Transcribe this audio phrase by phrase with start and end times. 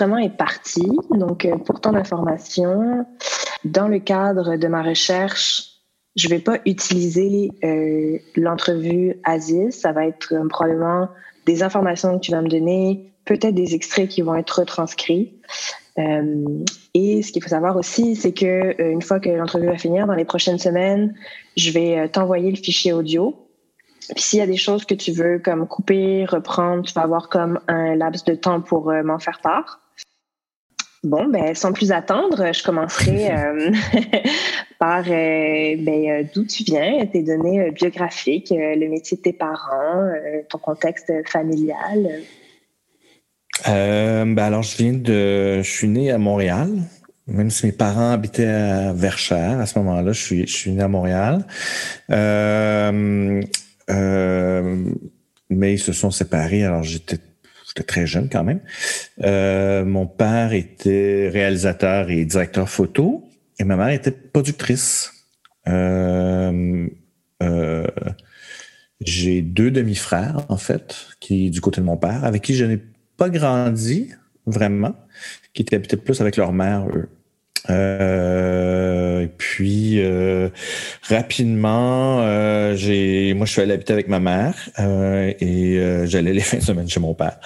[0.00, 0.86] l'enregistrement est parti.
[1.10, 3.06] Donc, euh, pour ton information,
[3.64, 5.70] dans le cadre de ma recherche,
[6.16, 9.80] je vais pas utiliser euh, l'entrevue Aziz.
[9.80, 11.08] Ça va être euh, probablement
[11.46, 15.40] des informations que tu vas me donner, peut-être des extraits qui vont être retranscrits.
[15.96, 20.14] Et ce qu'il faut savoir aussi, c'est que une fois que l'entrevue va finir, dans
[20.14, 21.14] les prochaines semaines,
[21.56, 23.32] je vais t'envoyer le fichier audio.
[24.12, 27.28] Puis s'il y a des choses que tu veux comme couper, reprendre, tu vas avoir
[27.28, 29.83] comme un laps de temps pour m'en faire part.
[31.04, 33.28] Bon, ben sans plus attendre, je commencerai
[34.78, 40.10] par ben, d'où tu viens, tes données biographiques, le métier de tes parents,
[40.48, 42.22] ton contexte familial.
[43.68, 45.62] Euh, ben alors, je viens de.
[45.62, 46.70] Je suis né à Montréal.
[47.26, 50.82] Même si mes parents habitaient à Verchères à ce moment-là, je suis, je suis né
[50.82, 51.46] à Montréal.
[52.10, 53.40] Euh,
[53.90, 54.84] euh,
[55.48, 57.16] mais ils se sont séparés, alors j'étais
[57.82, 58.60] très jeune quand même.
[59.22, 65.12] Euh, mon père était réalisateur et directeur photo, et ma mère était productrice.
[65.68, 66.88] Euh,
[67.42, 67.86] euh,
[69.00, 72.80] j'ai deux demi-frères, en fait, qui du côté de mon père, avec qui je n'ai
[73.16, 74.12] pas grandi
[74.46, 74.94] vraiment,
[75.52, 77.08] qui étaient peut-être plus avec leur mère, eux.
[77.70, 80.50] Euh, et puis euh,
[81.08, 86.34] rapidement, euh, j'ai, moi je suis allé habiter avec ma mère euh, et euh, j'allais
[86.34, 87.38] les fins de semaine chez mon père.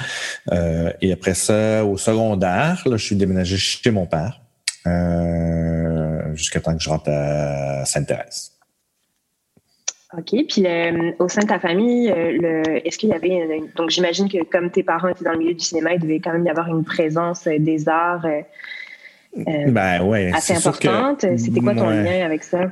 [0.52, 4.40] Euh, et après ça, au secondaire, là, je suis déménagé chez mon père
[6.34, 8.52] jusqu'à temps que je rentre à Sainte-Thérèse.
[10.16, 10.34] OK.
[10.48, 10.64] Puis
[11.18, 13.60] au sein de ta famille, le, est-ce qu'il y avait.
[13.76, 16.32] donc j'imagine que comme tes parents étaient dans le milieu du cinéma, il devait quand
[16.32, 18.24] même y avoir une présence des arts
[19.36, 21.24] ben, ouais, assez importante.
[21.36, 22.70] C'était quoi ton lien avec ça?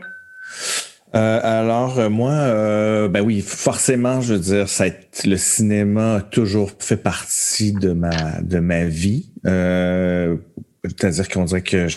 [1.13, 4.85] alors moi, ben oui, forcément, je veux dire, ça
[5.25, 9.31] le cinéma a toujours fait partie de ma de ma vie.
[9.45, 11.97] C'est-à-dire qu'on dirait que je,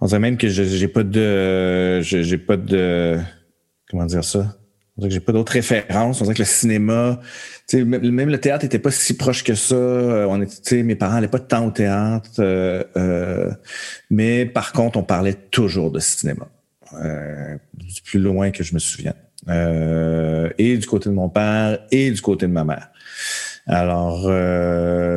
[0.00, 3.18] on dirait même que j'ai pas de j'ai pas de
[3.90, 4.56] comment dire ça?
[4.96, 6.20] On dirait que j'ai pas d'autres références.
[6.20, 7.20] On dirait que le cinéma,
[7.74, 9.74] même le théâtre était pas si proche que ça.
[9.74, 12.30] Euh, on était, mes parents n'allaient pas tant au théâtre.
[12.38, 13.50] Euh, euh,
[14.08, 16.48] mais par contre, on parlait toujours de cinéma.
[17.74, 19.14] du plus loin que je me souviens.
[19.48, 22.88] et du côté de mon père et du côté de ma mère.
[23.66, 24.30] Alors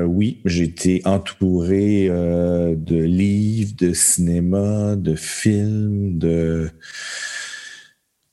[0.09, 6.69] oui, j'ai été entouré de livres, de cinéma, de films, de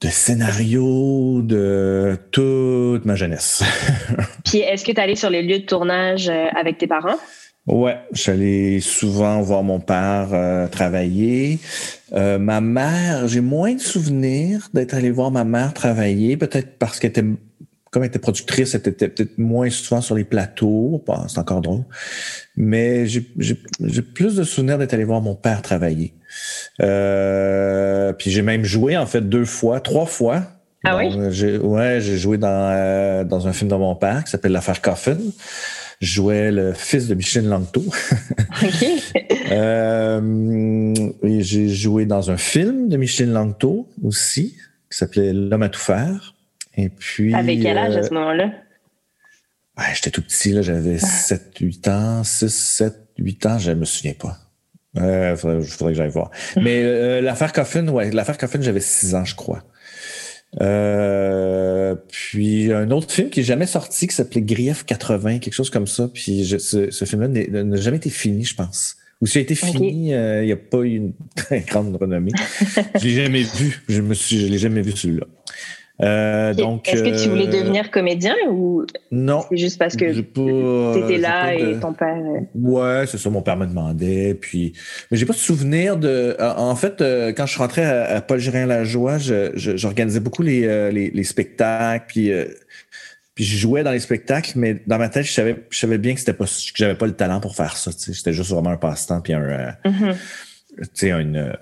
[0.03, 3.63] de scénarios de toute ma jeunesse.
[4.45, 7.17] Puis est-ce que tu es allé sur les lieux de tournage euh, avec tes parents?
[7.67, 11.59] Ouais, j'allais souvent voir mon père euh, travailler.
[12.13, 17.01] Euh, ma mère, j'ai moins de souvenirs d'être allé voir ma mère travailler, peut-être parce
[17.01, 17.25] qu'elle était,
[17.97, 21.03] comme elle était productrice, elle était peut-être moins souvent sur les plateaux.
[21.29, 21.85] c'est encore drôle.
[22.55, 23.23] Mais j'ai
[24.03, 26.13] plus de souvenirs d'être allé voir mon père travailler.
[26.83, 30.43] Euh, puis j'ai même joué en fait deux fois, trois fois.
[30.85, 31.11] Ah oui?
[31.31, 34.83] J'ai, ouais, j'ai joué dans, euh, dans un film de mon père qui s'appelle L'affaire
[34.83, 35.17] Coffin.
[36.03, 37.83] Je jouais le fils de Michel Langto.
[38.63, 38.87] OK.
[39.53, 40.93] euh,
[41.25, 44.55] j'ai joué dans un film de Michel Langto aussi,
[44.91, 46.36] qui s'appelait L'homme à tout faire.
[46.77, 47.35] Et puis.
[47.35, 48.53] Avec quel âge à ce moment-là?
[49.79, 51.59] Ouais, j'étais tout petit, là, j'avais 7, ah.
[51.61, 54.39] 8 ans, 6, 7, 8 ans, je me souviens pas.
[54.97, 56.31] Euh, faudrait, faudrait que j'aille voir.
[56.57, 59.63] Mais euh, l'affaire Coffin, ouais, l'affaire Coffin, j'avais 6 ans, je crois.
[60.63, 65.69] Euh, puis un autre film qui n'est jamais sorti, qui s'appelait Grief 80, quelque chose
[65.69, 66.09] comme ça.
[66.09, 68.97] Puis ce, ce film-là n'a jamais été fini, je pense.
[69.21, 72.33] Ou s'il a été fini, euh, il n'y a pas eu une très grande renommée.
[72.99, 73.83] je l'ai jamais vu.
[73.89, 75.27] Je me suis, je l'ai jamais vu celui-là.
[76.03, 80.13] Euh, donc, est-ce que tu voulais euh, devenir comédien ou non C'est juste parce que
[80.13, 82.17] tu étais là et ton père.
[82.17, 83.31] Euh, ouais, c'est ça.
[83.31, 84.35] Mon père me demandait.
[84.35, 84.75] Puis,
[85.11, 86.37] mais j'ai pas de souvenir de.
[86.39, 87.03] En fait,
[87.35, 89.17] quand je rentrais à, Paul Girin la joie,
[89.55, 92.05] j'organisais beaucoup les, les, spectacles.
[92.09, 92.31] Puis,
[93.35, 96.13] puis je jouais dans les spectacles, mais dans ma tête, je savais, je savais bien
[96.13, 97.91] que c'était pas, que j'avais pas le talent pour faire ça.
[97.93, 100.15] C'était juste vraiment un passe-temps puis un, mm-hmm.
[100.79, 101.57] tu sais, une.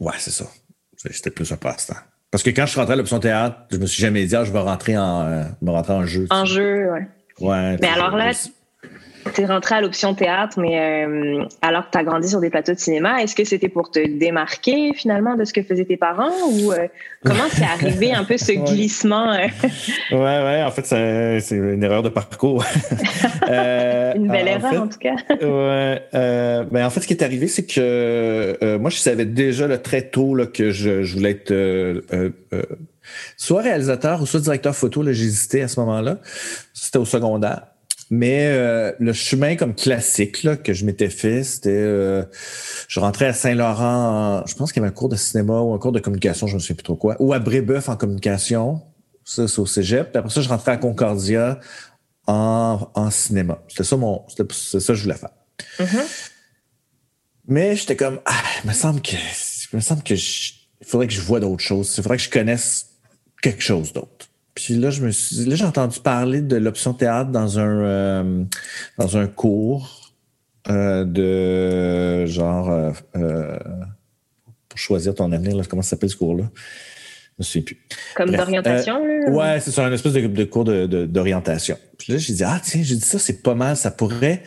[0.00, 0.46] ouais, c'est ça.
[0.96, 1.94] C'était plus un passe-temps.
[2.34, 4.42] Parce que quand je suis rentré à l'option théâtre, je me suis jamais dit, ah,
[4.42, 6.26] je vais rentrer en, euh, rentrer en jeu.
[6.30, 7.06] En jeu, ouais.
[7.38, 7.76] Ouais.
[7.80, 8.32] Mais alors là,
[9.32, 12.50] tu es rentré à l'option théâtre, mais euh, alors que tu as grandi sur des
[12.50, 15.96] plateaux de cinéma, est-ce que c'était pour te démarquer finalement de ce que faisaient tes
[15.96, 16.88] parents ou euh,
[17.24, 19.32] comment c'est arrivé un peu ce glissement?
[19.32, 19.50] ouais,
[20.12, 22.64] ouais, en fait, c'est une erreur de parcours.
[23.48, 25.16] une belle erreur en tout cas.
[25.40, 26.02] ouais.
[26.12, 30.02] ben, en fait, ce qui est arrivé, c'est que moi, je savais déjà là, très
[30.02, 31.52] tôt là, que je, je voulais être
[33.36, 35.04] soit réalisateur ou soit directeur photo.
[35.12, 36.18] J'hésitais à ce moment-là.
[36.72, 37.73] C'était au secondaire.
[38.16, 42.22] Mais euh, le chemin comme classique là, que je m'étais fait, c'était euh,
[42.86, 45.78] je rentrais à Saint-Laurent, je pense qu'il y avait un cours de cinéma ou un
[45.80, 48.82] cours de communication, je ne sais plus trop quoi, ou à Brébeuf en communication,
[49.24, 50.12] ça c'est au Cégep.
[50.12, 51.58] Puis après ça, je rentrais à Concordia
[52.28, 53.60] en, en cinéma.
[53.66, 55.34] C'était ça mon, c'est ça que je voulais faire.
[55.80, 56.30] Mm-hmm.
[57.48, 59.16] Mais j'étais comme, ah, il me semble que,
[59.72, 61.92] il me semble que il faudrait que je vois d'autres choses.
[61.96, 62.90] Il faudrait que je connaisse
[63.42, 64.28] quelque chose d'autre.
[64.54, 68.44] Puis là, je me suis, là, j'ai entendu parler de l'option théâtre dans un, euh,
[68.98, 70.12] dans un cours
[70.70, 73.58] euh, de genre euh, euh
[74.68, 75.56] pour choisir ton avenir.
[75.56, 76.50] Là, comment ça s'appelle ce cours-là?
[77.38, 77.78] Je ne sais plus.
[78.16, 79.04] Comme d'orientation.
[79.04, 79.30] là?
[79.30, 81.78] Ouais, c'est un espèce de, de cours de, de, d'orientation.
[81.96, 83.76] Puis là, j'ai dit ah tiens, j'ai dit ça, c'est pas mal.
[83.76, 84.42] Ça pourrait,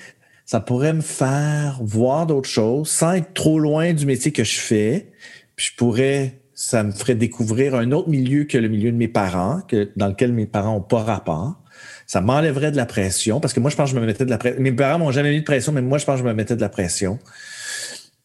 [0.46, 4.60] ça pourrait me faire voir d'autres choses sans être trop loin du métier que je
[4.60, 5.12] fais.
[5.56, 9.08] Puis je pourrais ça me ferait découvrir un autre milieu que le milieu de mes
[9.08, 11.62] parents, que, dans lequel mes parents n'ont pas rapport.
[12.08, 14.32] Ça m'enlèverait de la pression, parce que moi, je pense que je me mettais de
[14.32, 14.60] la pression.
[14.60, 16.56] Mes parents m'ont jamais mis de pression, mais moi, je pense que je me mettais
[16.56, 17.20] de la pression.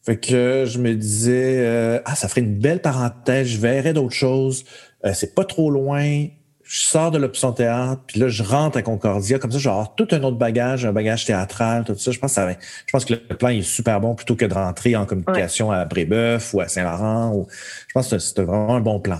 [0.03, 4.15] Fait que je me disais, euh, ah, ça ferait une belle parenthèse, je verrais d'autres
[4.15, 4.65] choses.
[5.05, 6.25] Euh, c'est pas trop loin
[6.63, 9.37] je sors de l'option théâtre, puis là, je rentre à Concordia.
[9.37, 12.11] Comme ça, je vais avoir tout un autre bagage, un bagage théâtral, tout ça.
[12.11, 14.53] Je pense que, ça, je pense que le plan est super bon plutôt que de
[14.53, 17.33] rentrer en communication à Brébeuf ou à Saint-Laurent.
[17.35, 19.19] Ou, je pense que c'était vraiment un bon plan.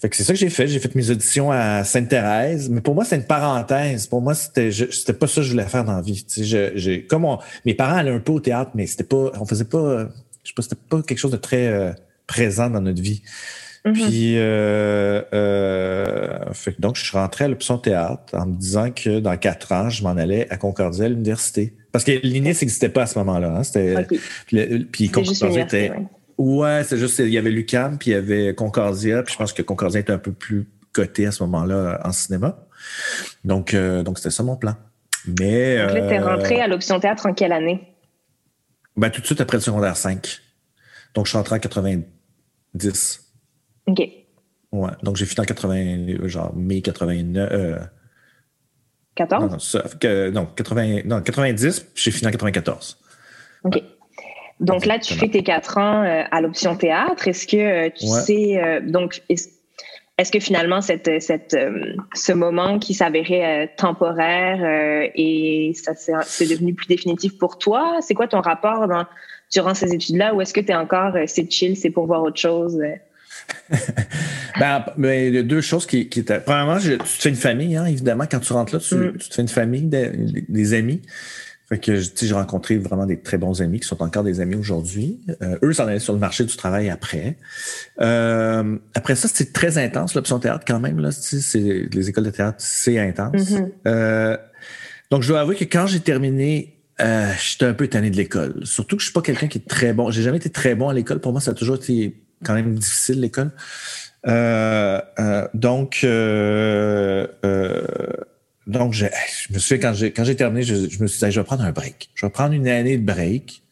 [0.00, 0.68] Fait que c'est ça que j'ai fait.
[0.68, 2.68] J'ai fait mes auditions à Sainte-Thérèse.
[2.68, 4.06] Mais pour moi, c'est une parenthèse.
[4.06, 6.26] Pour moi, c'était, c'était pas ça que je voulais faire dans la vie.
[6.36, 7.26] j'ai, comme
[7.64, 10.08] mes parents allaient un peu au théâtre, mais c'était pas, on faisait pas,
[10.42, 11.92] je sais pas, c'était pas quelque chose de très euh,
[12.26, 13.22] présent dans notre vie.
[13.92, 16.38] Puis, euh, euh,
[16.78, 20.02] donc, je suis rentré à l'option théâtre en me disant que dans quatre ans, je
[20.02, 21.74] m'en allais à Concordia à l'université.
[21.92, 23.56] Parce que l'INIS n'existait pas à ce moment-là.
[23.58, 23.62] Hein.
[23.62, 24.06] C'était,
[24.90, 25.92] puis, Concordia était.
[26.38, 29.52] Ouais, c'est juste, il y avait l'UCAM, puis il y avait Concordia, puis je pense
[29.52, 32.66] que Concordia était un peu plus coté à ce moment-là en cinéma.
[33.44, 34.74] Donc, euh, donc c'était ça mon plan.
[35.40, 35.78] Mais.
[35.78, 37.94] Donc là, t'es rentré à l'option théâtre en quelle année?
[38.96, 40.40] Ben, tout de suite après le secondaire 5.
[41.14, 43.23] Donc, je suis rentré en 90.
[43.86, 44.00] OK.
[44.72, 44.90] Ouais.
[45.02, 47.48] Donc, j'ai fini en 80, genre mai 89.
[47.52, 47.78] Euh,
[49.14, 49.78] 14?
[50.02, 52.98] Non, non, 80, non 90, j'ai fini en 94.
[53.64, 53.82] OK.
[54.60, 57.28] Donc là, tu fais tes quatre ans euh, à l'option théâtre.
[57.28, 61.56] Est-ce que euh, tu sais, euh, donc, est-ce que finalement, cette, cette,
[62.14, 68.28] ce moment qui s'avérait temporaire et ça c'est devenu plus définitif pour toi, c'est quoi
[68.28, 69.06] ton rapport dans,
[69.52, 72.38] durant ces études-là ou est-ce que tu es encore, c'est chill, c'est pour voir autre
[72.38, 72.80] chose?
[74.60, 76.40] ben, ben, il y a deux choses qui, qui étaient.
[76.40, 78.24] Premièrement, tu te fais une famille, hein, évidemment.
[78.30, 79.16] Quand tu rentres là, tu, mm.
[79.18, 81.02] tu te fais une famille, des, amis.
[81.68, 85.20] Fait que j'ai rencontré vraiment des très bons amis qui sont encore des amis aujourd'hui.
[85.40, 87.38] Euh, eux s'en allaient sur le marché du travail après.
[88.02, 91.00] Euh, après ça, c'était très intense, l'option théâtre quand même.
[91.00, 93.50] Là, c'est, les écoles de théâtre, c'est intense.
[93.50, 93.70] Mm-hmm.
[93.86, 94.36] Euh,
[95.10, 98.60] donc, je dois avouer que quand j'ai terminé, euh, j'étais un peu tanné de l'école.
[98.64, 100.10] Surtout que je suis pas quelqu'un qui est très bon.
[100.10, 101.20] J'ai jamais été très bon à l'école.
[101.20, 103.50] Pour moi, ça a toujours été quand même difficile, l'école.
[104.26, 107.26] Euh, euh, donc, euh,
[108.66, 109.06] donc je,
[109.52, 111.72] me suis quand j'ai quand j'ai terminé, je, me suis dit, je vais prendre un
[111.72, 112.10] break.
[112.14, 113.62] Je vais prendre une année de break.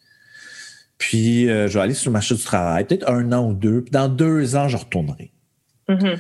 [0.99, 3.83] Puis je vais aller sur le marché du travail, peut-être un an ou deux.
[3.83, 5.33] Puis dans deux ans, je retournerai.
[5.89, 6.19] Mm-hmm.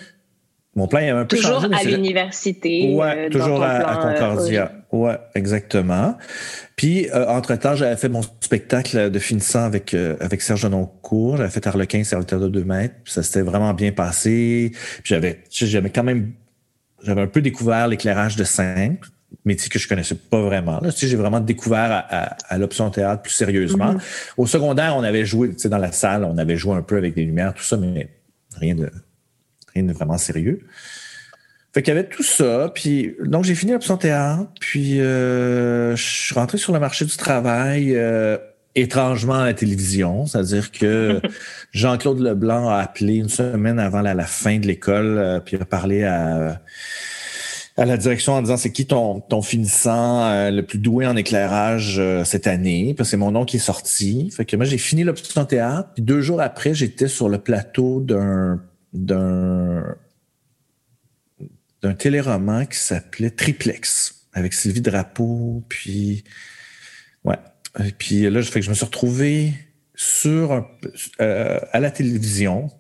[0.74, 2.94] Mon plan il un peu toujours à l'université.
[2.94, 4.72] Ouais, toujours à, Concordia.
[4.92, 6.16] Ouais, exactement.
[6.76, 11.38] Puis, euh, entre-temps, j'avais fait mon spectacle de finissant avec, euh, avec Serge Noncourt.
[11.38, 12.94] J'avais fait Arlequin, serviteur de 2 mètres.
[13.02, 14.70] Puis ça s'était vraiment bien passé.
[14.72, 16.32] Puis j'avais, j'avais quand même,
[17.02, 18.98] j'avais un peu découvert l'éclairage de scène,
[19.44, 20.78] métier que je connaissais pas vraiment.
[20.80, 23.94] Là, j'ai vraiment découvert à, l'option théâtre plus sérieusement.
[23.94, 24.32] Mm-hmm.
[24.36, 26.96] Au secondaire, on avait joué, tu sais, dans la salle, on avait joué un peu
[26.96, 28.08] avec des lumières, tout ça, mais
[28.56, 28.90] rien de,
[29.74, 30.60] rien de vraiment sérieux.
[31.72, 32.70] Fait qu'il y avait tout ça.
[32.74, 34.46] Puis, donc, j'ai fini l'option théâtre.
[34.60, 38.36] Puis, euh, je suis rentré sur le marché du travail euh,
[38.74, 40.26] étrangement à la télévision.
[40.26, 41.20] C'est-à-dire que
[41.72, 46.04] Jean-Claude Leblanc a appelé une semaine avant la, fin de l'école, euh, puis a parlé
[46.04, 46.60] à,
[47.78, 52.02] à la direction en disant c'est qui ton, ton finissant le plus doué en éclairage
[52.24, 52.92] cette année?
[52.94, 54.30] Puis c'est mon nom qui est sorti.
[54.30, 55.88] Fait que moi, j'ai fini l'option théâtre.
[55.94, 58.60] Puis deux jours après, j'étais sur le plateau d'un
[58.92, 59.96] d'un
[61.82, 66.24] d'un téléroman qui s'appelait Triplex avec Sylvie Drapeau, puis
[67.24, 67.38] ouais.
[67.98, 69.52] Puis là, fait que je me suis retrouvé
[69.94, 70.66] sur
[71.20, 72.70] euh, à la télévision.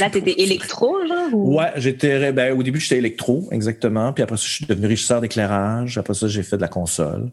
[0.00, 1.32] Là, t'étais électro, genre?
[1.32, 1.58] Ou...
[1.58, 2.32] Ouais, j'étais.
[2.32, 4.12] Ben, au début, j'étais électro, exactement.
[4.12, 5.98] Puis après ça, je suis devenu régisseur d'éclairage.
[5.98, 7.30] Après ça, j'ai fait de la console.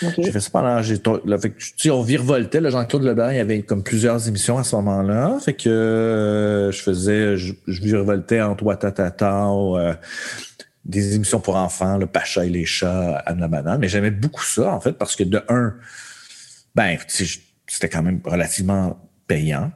[0.00, 0.80] J'ai fait ça pendant.
[0.82, 2.60] J'ai, là, fait que, tu sais, on virevoltait.
[2.70, 5.38] Jean-Claude Leblanc, il y avait comme plusieurs émissions à ce moment-là.
[5.44, 7.36] Fait que euh, je faisais.
[7.36, 9.94] Je, je virevoltais entre Watatata, euh,
[10.84, 13.80] des émissions pour enfants, le Pacha et les chats, Anne la banane.
[13.80, 15.74] Mais j'aimais beaucoup ça, en fait, parce que de un,
[16.74, 16.96] ben,
[17.66, 19.72] c'était quand même relativement payant.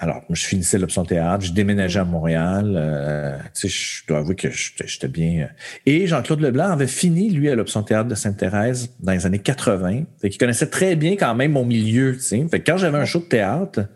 [0.00, 2.74] Alors, je finissais l'option théâtre, je déménageais à Montréal.
[2.76, 5.42] Euh, tu sais, je dois avouer que j'étais bien.
[5.42, 5.46] Euh.
[5.86, 10.04] Et Jean-Claude Leblanc avait fini, lui, à l'option théâtre de Sainte-Thérèse dans les années 80.
[10.20, 12.46] Fait qu'il connaissait très bien quand même mon milieu, tu sais.
[12.48, 13.88] Fait que quand j'avais un show de théâtre,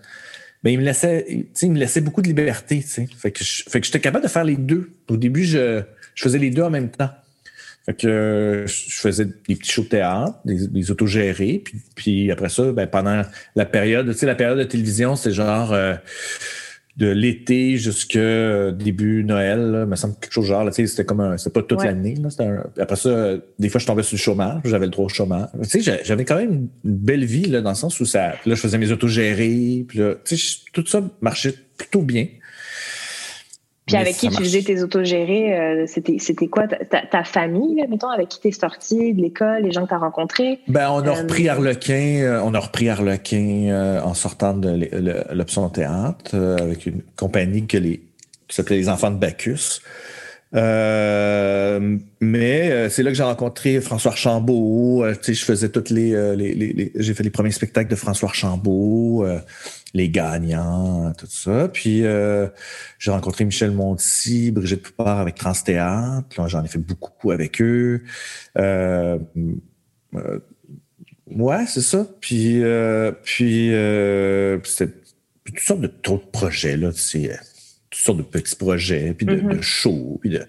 [0.65, 3.09] ben, il me laissait, tu sais, il me laissait beaucoup de liberté, tu sais.
[3.17, 4.91] Fait que, fait que j'étais capable de faire les deux.
[5.09, 5.83] Au début, je,
[6.17, 7.11] je faisais les deux en même temps.
[7.85, 12.31] Fait que euh, je faisais des petits shows de théâtre, des, des autogérés, puis, puis
[12.31, 13.23] après ça, ben, pendant
[13.57, 15.95] la période, tu sais, la période de télévision, c'est genre euh,
[16.97, 21.21] de l'été jusqu'à début Noël, là, me semble quelque chose genre, tu sais, c'était comme
[21.21, 22.29] un, c'était pas toute l'année, là,
[22.79, 25.49] après ça, des fois, je tombais sur le chômage, j'avais le droit au chômage.
[25.65, 28.55] Tu sais, j'avais quand même une belle vie, là, dans le sens où ça, là,
[28.55, 32.29] je faisais mes autogérés, puis là, tu sais, tout ça marchait plutôt bien.
[33.93, 38.09] Puis avec qui tu faisais tes autogérés, euh, c'était, c'était quoi ta, famille, là, mettons,
[38.09, 40.61] avec qui t'es sorti de l'école, les gens que tu as rencontrés?
[40.69, 44.89] Ben, on a euh, repris Arlequin, euh, on a repris Arlequin en sortant de
[45.33, 47.99] l'option théâtre avec une compagnie que les,
[48.49, 49.81] qui s'appelait Les Enfants de Bacchus.
[50.53, 50.61] mais
[52.91, 55.05] c'est là que j'ai rencontré François Archambault.
[55.23, 59.27] sais, je faisais toutes les, les, les j'ai fait les premiers spectacles de François Archambault
[59.95, 61.69] les gagnants, tout ça.
[61.69, 62.49] Puis euh,
[62.99, 66.49] j'ai rencontré Michel Monti, Brigitte Poupard avec Transthéâtre.
[66.49, 68.03] J'en ai fait beaucoup avec eux.
[68.59, 69.19] Euh,
[70.15, 70.39] euh
[71.31, 72.07] ouais, c'est ça.
[72.21, 73.71] Puis, euh, puis
[74.65, 74.93] c'était
[75.45, 76.91] toutes sortes de trop de projets, là.
[76.91, 79.57] Toutes sortes de petits projets, puis de, mm-hmm.
[79.57, 80.47] de shows, puis de...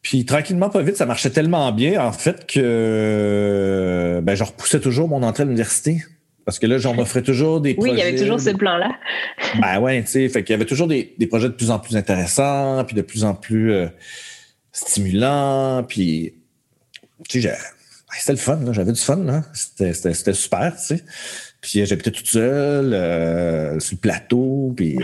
[0.00, 5.08] Puis tranquillement, pas vite, ça marchait tellement bien, en fait, que ben, je repoussais toujours
[5.08, 6.02] mon entrée à l'université.
[6.50, 7.92] Parce que là, j'en offrais toujours des projets.
[7.92, 8.90] Oui, il y avait toujours ce plan-là.
[9.60, 11.78] ben ouais, tu sais, fait qu'il y avait toujours des, des, projets de plus en
[11.78, 13.86] plus intéressants, puis de plus en plus euh,
[14.72, 16.34] stimulants, puis
[17.28, 17.56] tu sais,
[18.18, 19.44] c'était le fun, j'avais du fun, là.
[19.52, 21.04] C'était super, tu sais.
[21.60, 24.98] Puis j'habitais toute seule euh, sur le plateau, puis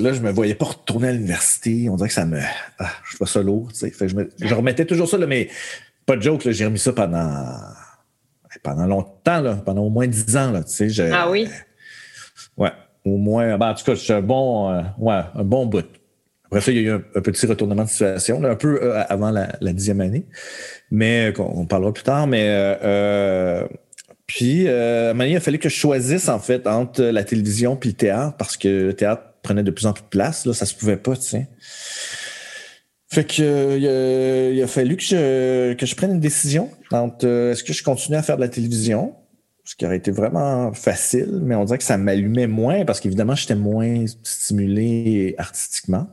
[0.00, 1.88] là, je me voyais pas retourner à l'université.
[1.88, 2.40] On dirait que ça me...
[2.80, 3.90] Ah, je pas ça lourd, tu sais.
[3.92, 5.50] Fait que je, me, je remettais toujours ça, là, mais
[6.04, 7.46] pas de joke, j'ai remis ça pendant
[8.62, 10.50] pendant longtemps, là, pendant au moins dix ans.
[10.50, 11.48] Là, tu sais, ah oui?
[12.56, 12.72] Ouais,
[13.04, 13.56] au moins.
[13.58, 15.86] Ben, en tout cas, c'est un bon, euh, ouais, un bon bout.
[16.46, 19.30] Après ça, il y a eu un, petit retournement de situation, un peu euh, avant
[19.30, 20.26] la, dixième année,
[20.90, 22.26] mais euh, on, parlera plus tard.
[22.26, 22.78] Mais
[24.26, 27.76] puis, à un moment il a fallu que je choisisse en fait entre la télévision
[27.76, 30.46] puis le théâtre parce que le théâtre prenait de plus en plus de place.
[30.46, 31.48] Là, ça se pouvait pas, tu sais.
[33.08, 37.52] Fait que euh, il, a, fallu que je, que je prenne une décision entre euh,
[37.52, 39.14] est-ce que je continue à faire de la télévision,
[39.64, 43.36] ce qui aurait été vraiment facile, mais on dirait que ça m'allumait moins parce qu'évidemment,
[43.36, 46.08] j'étais moins stimulé artistiquement.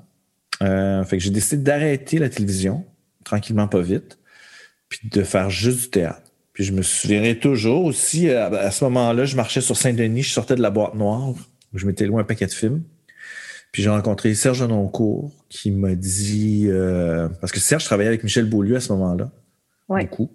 [0.62, 2.86] Euh, fait que j'ai décidé d'arrêter la télévision,
[3.24, 4.20] tranquillement, pas vite,
[4.88, 6.22] puis de faire juste du théâtre.
[6.54, 10.32] Puis je me souviendrai toujours aussi, à, à ce moment-là, je marchais sur Saint-Denis, je
[10.32, 12.84] sortais de la boîte noire, où je m'étais loin un paquet de films.
[13.74, 18.46] Puis j'ai rencontré Serge Noncourt qui m'a dit euh, parce que Serge travaillait avec Michel
[18.46, 19.32] Beaulieu à ce moment-là.
[19.90, 20.04] Ouais.
[20.04, 20.30] Beaucoup.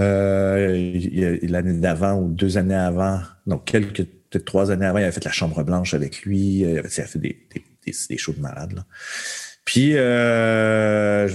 [0.00, 0.98] Euh,
[1.44, 5.24] l'année d'avant ou deux années avant, donc quelques peut-être trois années avant, il avait fait
[5.24, 6.58] la Chambre Blanche avec lui.
[6.58, 8.72] Il avait, fait des, des, des, shows de malade.
[8.72, 8.84] Là.
[9.64, 11.28] Puis euh,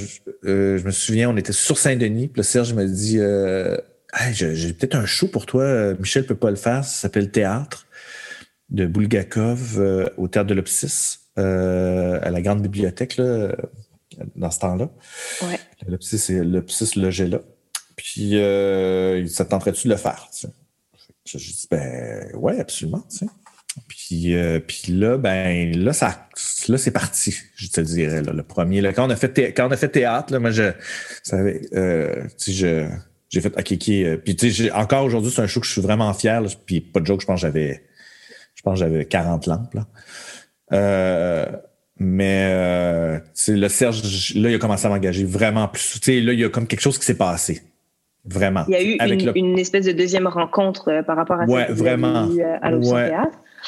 [0.43, 2.27] je, me souviens, on était sur Saint-Denis.
[2.27, 5.93] Puis Serge m'a dit hey, j'ai peut-être un show pour toi.
[5.93, 6.83] Michel peut pas le faire.
[6.83, 7.84] Ça s'appelle Théâtre
[8.69, 13.55] de Bulgakov euh, au théâtre de l'Opsis, euh, à la grande bibliothèque, là,
[14.35, 14.89] dans ce temps-là.
[15.43, 15.59] Ouais.
[15.87, 17.39] L'Opsis logeait là.
[17.95, 20.29] Puis, euh, ça tenterait-tu de le faire?
[20.33, 20.53] Tu sais?
[21.25, 23.03] Je, dis, ben, ouais, absolument.
[23.09, 23.25] Tu sais.
[23.87, 26.27] Puis, euh, puis là, ben, là, ça,
[26.67, 28.79] là, c'est parti, je te dirais, là, le premier.
[28.81, 30.71] Là, quand on a fait, quand on a fait théâtre, là, moi, je
[31.23, 32.87] savais, euh, tu sais, je,
[33.29, 34.21] j'ai fait, OK, OK.
[34.23, 36.41] Puis, tu sais, encore aujourd'hui, c'est un show que je suis vraiment fier.
[36.41, 37.83] Là, puis, pas de joke, je pense que j'avais
[38.65, 39.73] pense que j'avais 40 lampes.
[39.73, 39.85] Là.
[40.73, 41.45] Euh,
[41.97, 45.99] mais euh, le Serge, là, il a commencé à m'engager vraiment plus.
[46.07, 47.61] Là, il y a comme quelque chose qui s'est passé.
[48.25, 48.63] Vraiment.
[48.67, 52.27] Il y a eu une, espèce de deuxième rencontre euh, par rapport à ouais, vraiment.
[52.61, 53.11] à l'Option ouais.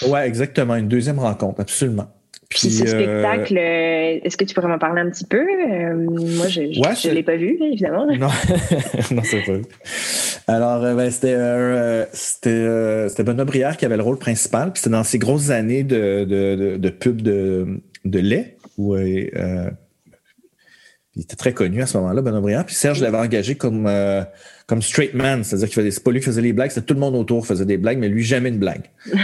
[0.07, 0.75] Oui, exactement.
[0.75, 2.07] Une deuxième rencontre, absolument.
[2.49, 5.43] Puis, ce spectacle, est-ce que tu pourrais m'en parler un petit peu?
[6.37, 8.05] moi, je ne l'ai pas vu, évidemment.
[8.07, 8.29] Non,
[9.11, 9.63] non c'est pas vu.
[10.47, 14.71] Alors, euh, ben, c'était euh, c'était euh, Benoît Brière qui avait le rôle principal.
[14.71, 19.29] Puis c'était dans ces grosses années de, de, de, pub de, de lait où il
[21.17, 22.65] était très connu à ce moment-là, Benoît Brière.
[22.65, 23.91] Puis Serge l'avait engagé comme,
[24.67, 26.93] comme straight man, c'est-à-dire qu'il faisait, c'est pas lui qui faisait les blagues, c'était tout
[26.93, 28.83] le monde autour qui faisait des blagues, mais lui, jamais une blague.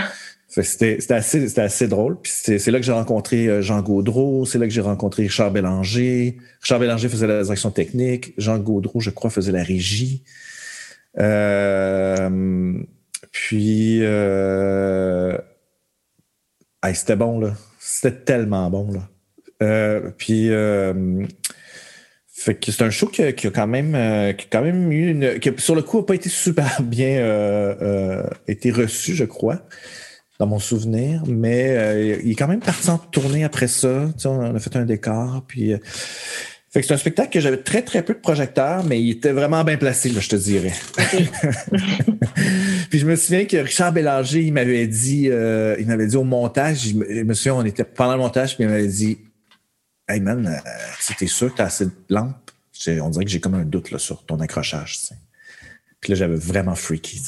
[0.62, 2.18] C'était assez, drôle.
[2.26, 6.38] C'est là que j'ai rencontré euh, Jean Gaudreau, c'est là que j'ai rencontré Richard Bélanger.
[6.62, 10.24] Richard Bélanger faisait la direction technique, Jean Gaudreau, je crois, faisait la régie.
[11.18, 12.78] Euh,
[13.32, 15.36] puis euh,
[16.94, 17.56] c'était bon, là.
[17.80, 19.10] C'était tellement bon, là.
[20.20, 20.50] Puis
[22.32, 25.40] c'est un show qui a, quand même qui a eu une.
[25.40, 29.66] qui sur le coup n'a pas été super bien été reçu, je crois
[30.44, 34.10] dans mon souvenir, mais euh, il est quand même parti en tournée après ça.
[34.16, 35.74] Tu sais, on a fait un décor, puis.
[35.74, 35.78] Euh,
[36.70, 39.32] fait que c'est un spectacle que j'avais très, très peu de projecteurs, mais il était
[39.32, 40.74] vraiment bien placé, là, je te dirais.
[42.90, 46.24] puis je me souviens que Richard Bélanger, il m'avait dit, euh, il m'avait dit au
[46.24, 49.20] montage, je me, souviens, on était pendant le montage, puis il m'avait dit
[50.08, 50.60] Hey man,
[51.20, 52.52] t'es sûr que t'as assez de lampes?
[52.88, 54.98] On dirait que j'ai comme un doute là, sur ton accrochage.
[56.02, 57.22] Puis là, j'avais vraiment freaky.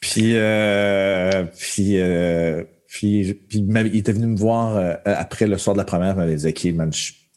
[0.00, 5.74] Puis, euh, puis, euh, puis, puis, il était venu me voir euh, après le soir
[5.74, 6.90] de la première, il m'avait dit, OK, man,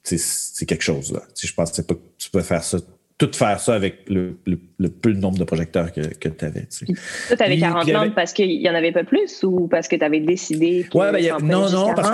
[0.04, 1.22] c'est quelque chose, là.
[1.42, 2.78] je pense pas que tu peux faire ça,
[3.18, 6.66] tout faire ça avec le, le, peu de nombre de projecteurs que, que tu avais.
[6.66, 6.88] Tu
[7.28, 7.44] sais.
[7.44, 10.20] avais 40 lampes parce qu'il n'y en avait pas plus ou parce que tu avais
[10.20, 12.12] décidé ouais, ben, non, non, parce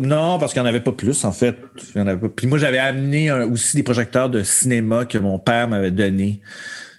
[0.00, 1.56] non, parce qu'il n'y en avait pas plus, en fait.
[1.94, 2.28] Il y en avait pas.
[2.28, 6.40] Puis moi, j'avais amené aussi des projecteurs de cinéma que mon père m'avait donné.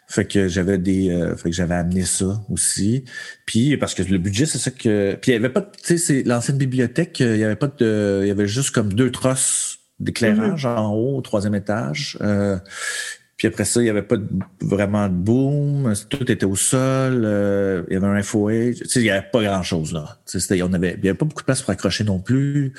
[0.07, 3.05] Fait que j'avais des euh, fait que j'avais amené ça aussi.
[3.45, 5.97] Puis parce que le budget c'est ça que puis il y avait pas tu sais
[5.97, 9.79] c'est l'ancienne bibliothèque, il y avait pas de il y avait juste comme deux trosses
[9.99, 10.77] d'éclairage mm-hmm.
[10.77, 12.17] en haut au troisième étage.
[12.21, 12.57] Euh,
[13.37, 14.15] puis après ça, il y avait pas
[14.61, 19.01] vraiment de boom, tout était au sol, euh, il y avait un FOA, tu sais,
[19.01, 20.19] il y avait pas grand-chose là.
[20.25, 22.73] Tu sais, on avait, il y avait pas beaucoup de place pour accrocher non plus.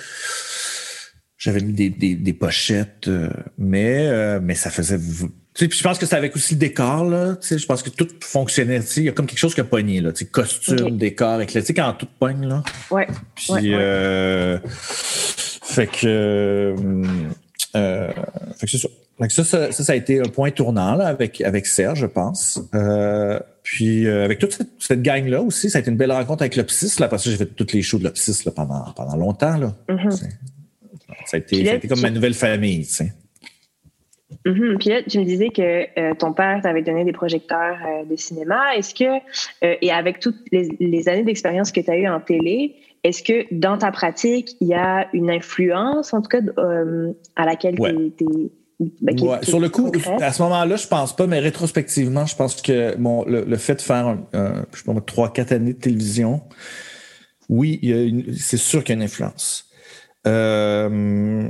[1.37, 3.11] J'avais mis des, des, des pochettes,
[3.59, 4.99] mais mais ça faisait
[5.56, 7.36] puis je pense que c'est avec aussi le décor, là.
[7.36, 8.80] Tu sais, je pense que tout fonctionnait.
[8.80, 10.12] Tu sais, il y a comme quelque chose qui a pogné, là.
[10.12, 12.62] Tu sais, costume, décor, éclairé, quand tout pogne, là.
[12.90, 13.06] Ouais.
[13.34, 16.06] Puis, Euh, fait que.
[16.06, 16.75] Euh,
[17.75, 18.08] euh,
[18.56, 18.88] fait que c'est ça.
[19.28, 22.60] Ça, ça, ça, a été un point tournant, là, avec, avec Serge, je pense.
[22.75, 26.42] Euh, puis, euh, avec toute cette, cette gang-là aussi, ça a été une belle rencontre
[26.42, 29.16] avec l'Opsis, là, parce que j'ai fait toutes les shows de l'Opsis, là, pendant, pendant
[29.16, 29.75] longtemps, là.
[29.88, 30.10] Mm-hmm.
[31.25, 33.14] Ça a été, ça a été comme ma nouvelle famille, tu sais.
[34.47, 38.04] Mm Puis là, tu me disais que euh, ton père t'avait donné des projecteurs euh,
[38.04, 38.76] de cinéma.
[38.76, 39.19] Est-ce que,
[39.65, 43.47] euh, et avec toutes les, années d'expérience que tu as eues en télé, est-ce que
[43.50, 46.41] dans ta pratique, il y a une influence, en tout cas,
[47.37, 48.50] à laquelle tu es.
[49.00, 52.95] Ben, Sur le coup, à ce moment-là, je pense pas, mais rétrospectivement, je pense que
[52.97, 56.43] bon, le, fait de faire, je trois, quatre années de télévision,
[57.49, 57.80] oui,
[58.39, 59.71] c'est sûr qu'il y a une influence.
[60.26, 61.49] Euh,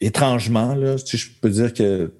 [0.00, 2.12] étrangement, là, je peux dire que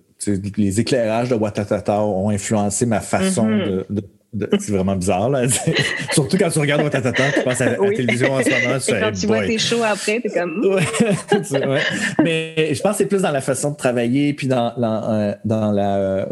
[0.56, 3.84] les éclairages de Watatata ont influencé ma façon mm-hmm.
[3.88, 4.02] de,
[4.34, 5.48] de, c'est vraiment bizarre, là.
[6.12, 8.78] Surtout quand tu regardes Watatata, tu penses à, la télévision en ce moment.
[8.88, 10.64] Et quand tu vois tes shows après, t'es comme.
[10.66, 11.82] ouais,
[12.22, 15.32] Mais je pense que c'est plus dans la façon de travailler, puis dans, dans, euh,
[15.44, 15.96] dans la.
[15.96, 16.26] Euh,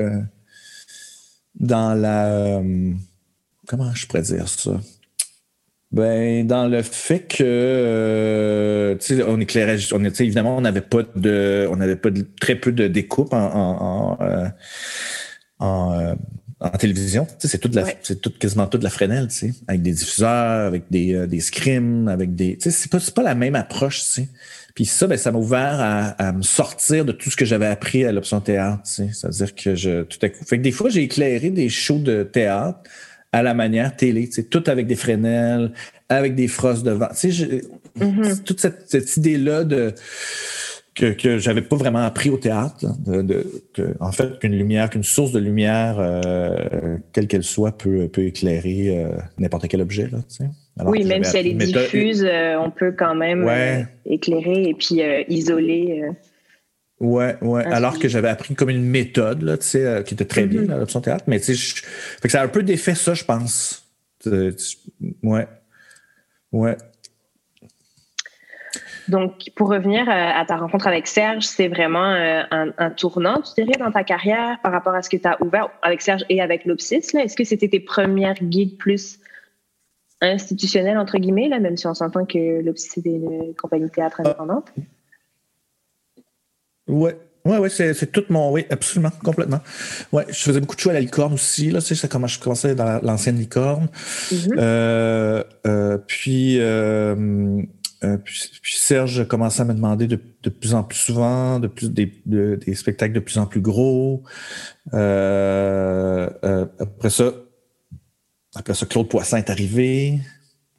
[0.00, 0.20] euh
[1.58, 2.26] dans la.
[2.26, 2.92] Euh,
[3.66, 4.72] comment je pourrais dire ça?
[5.92, 11.04] Ben, dans le fait que, euh, tu sais, on éclairait, on évidemment, on n'avait pas
[11.14, 14.48] de, on n'avait pas de, très peu de découpe en, en, en, euh,
[15.60, 16.14] en, euh,
[16.80, 17.24] télévision.
[17.24, 19.92] Tu sais, c'est toute la, c'est tout, quasiment toute la Fresnel, tu sais, avec des
[19.92, 23.54] diffuseurs, avec des, des scrims, avec des, tu sais, c'est pas, c'est pas la même
[23.54, 24.28] approche, tu sais.
[24.74, 27.66] Puis ça, ben, ça m'a ouvert à, à, me sortir de tout ce que j'avais
[27.66, 29.10] appris à l'option théâtre, tu sais.
[29.12, 32.24] C'est-à-dire que je, tout à coup, fait que des fois, j'ai éclairé des shows de
[32.24, 32.80] théâtre
[33.36, 35.72] à la manière télé, tout avec des Fresnel,
[36.08, 37.08] avec des frosses devant.
[37.08, 37.60] Tu sais,
[37.98, 38.42] mm-hmm.
[38.44, 39.92] toute cette, idée-là de
[40.94, 43.44] que, que j'avais pas vraiment appris au théâtre, de,
[44.00, 49.04] en fait, qu'une lumière, qu'une source de lumière, euh, quelle qu'elle soit, peut, peut éclairer
[49.04, 50.08] euh, n'importe quel objet.
[50.10, 50.20] Là,
[50.86, 53.46] oui, même si elle est diffuse, euh, on peut quand même
[54.06, 56.04] éclairer et puis isoler.
[56.98, 57.64] Ouais, ouais.
[57.66, 60.62] Alors que j'avais appris comme une méthode, là, tu sais, euh, qui était très bien,
[60.62, 60.78] mm-hmm.
[60.78, 61.24] l'option théâtre.
[61.26, 61.82] Mais tu sais,
[62.28, 63.86] ça a un peu défait ça, je pense.
[65.22, 65.46] Ouais.
[66.52, 66.76] Ouais.
[69.08, 73.62] Donc, pour revenir euh, à ta rencontre avec Serge, c'est vraiment euh, un, tournant, tu
[73.62, 76.40] dirais, dans ta carrière par rapport à ce que tu as ouvert avec Serge et
[76.40, 77.14] avec l'Opsis.
[77.14, 79.20] Est-ce que c'était tes premières guides plus
[80.20, 84.20] institutionnelles, entre guillemets, là, même si on s'entend que l'Opsis était une compagnie de théâtre
[84.20, 84.72] indépendante?
[86.88, 87.18] Ouais.
[87.44, 88.50] Ouais, ouais, c'est, c'est tout mon.
[88.50, 89.60] Oui, absolument, complètement.
[90.10, 91.70] Ouais, je faisais beaucoup de choix à la licorne aussi.
[91.70, 93.88] Là, tu sais, ça, comment je commençais dans l'ancienne licorne.
[94.32, 94.54] Mm-hmm.
[94.58, 97.62] Euh, euh, puis, euh,
[98.02, 101.68] euh, puis, puis, Serge commençait à me demander de, de plus en plus souvent, de
[101.68, 104.24] plus des, de, des spectacles de plus en plus gros.
[104.88, 105.00] Après
[107.10, 107.32] ça,
[108.56, 110.18] après ça, Claude Poisson est arrivé.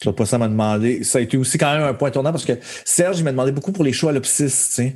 [0.01, 1.05] Claude Poisson m'a demandé.
[1.05, 3.53] Ça a été aussi quand même un point tournant parce que Serge, il m'a demandé
[3.53, 4.95] beaucoup pour les choix à l'opsis, tu sais.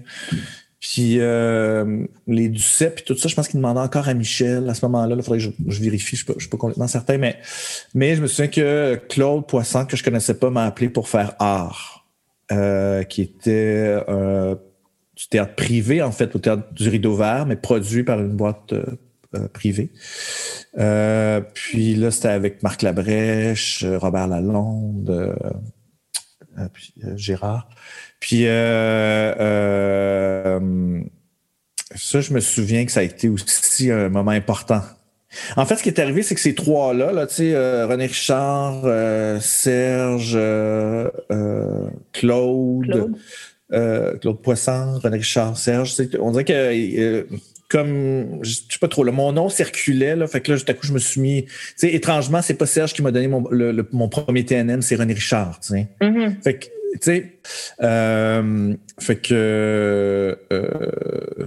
[0.82, 4.74] Puis euh, les Duceppe puis tout ça, je pense qu'il demandait encore à Michel à
[4.74, 5.16] ce moment-là.
[5.16, 7.38] Il faudrait que je, vérifie, je ne suis, pas complètement certain, mais,
[7.94, 11.36] mais je me souviens que Claude Poisson, que je connaissais pas, m'a appelé pour faire
[11.38, 12.08] art,
[12.52, 14.56] euh, qui était euh,
[15.16, 18.74] du théâtre privé, en fait, au théâtre du Rideau Vert, mais produit par une boîte
[19.54, 19.92] privée.
[21.54, 25.38] puis là, c'était avec Marc Labrèche, Robert Lalonde,
[26.74, 27.70] puis, Gérard.
[28.22, 31.02] Puis euh, euh,
[31.96, 34.82] ça, je me souviens que ça a été aussi un moment important.
[35.58, 38.06] En fait, ce qui est arrivé, c'est que ces trois-là, là, tu sais, euh, René
[38.06, 38.84] Richard,
[39.42, 40.38] Serge,
[42.14, 43.12] Claude,
[44.22, 44.42] Claude.
[44.42, 47.26] Poisson, René Richard, Serge, on dirait que
[47.70, 50.74] comme je sais pas trop, là, mon nom circulait, là, fait que là, tout à
[50.74, 51.46] coup, je me suis mis.
[51.46, 53.44] Tu sais, étrangement, c'est pas Serge qui m'a donné mon,
[53.94, 55.60] mon premier TNM, c'est René Richard.
[55.62, 55.88] Tu sais.
[56.02, 56.44] Mm-hmm.
[56.44, 56.68] Fait que
[57.00, 57.40] sais,
[57.82, 60.76] euh, fait que, euh,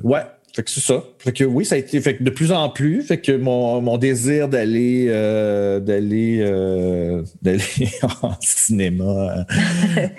[0.03, 0.23] ouais,
[0.55, 1.03] fait que c'est ça.
[1.19, 3.03] Fait que oui, ça a été fait que de plus en plus.
[3.03, 6.39] Fait que mon, mon désir d'aller euh, d'aller
[7.43, 7.63] d'aller
[8.23, 9.47] en cinéma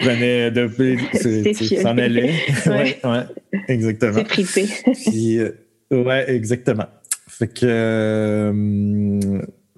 [0.01, 0.69] venait de
[1.81, 2.33] s'en allait.
[2.65, 3.23] ouais, ouais,
[3.69, 4.23] exactement.
[4.45, 4.67] C'est.
[5.09, 5.39] Puis,
[5.91, 6.87] ouais, exactement.
[7.27, 8.51] Fait que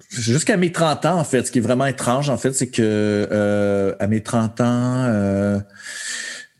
[0.08, 2.82] jusqu'à mes 30 ans, en fait, ce qui est vraiment étrange, en fait, c'est que
[2.82, 5.60] euh, à mes 30 ans, euh,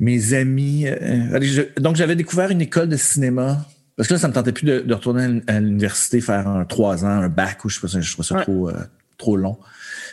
[0.01, 0.87] mes amis.
[0.87, 3.67] Euh, donc, j'avais découvert une école de cinéma.
[3.97, 7.09] Parce que là, ça me tentait plus de, retourner à l'université, faire un trois ans,
[7.09, 8.71] un bac, ou je sais pas, je trouvais ça trop,
[9.17, 9.59] trop long.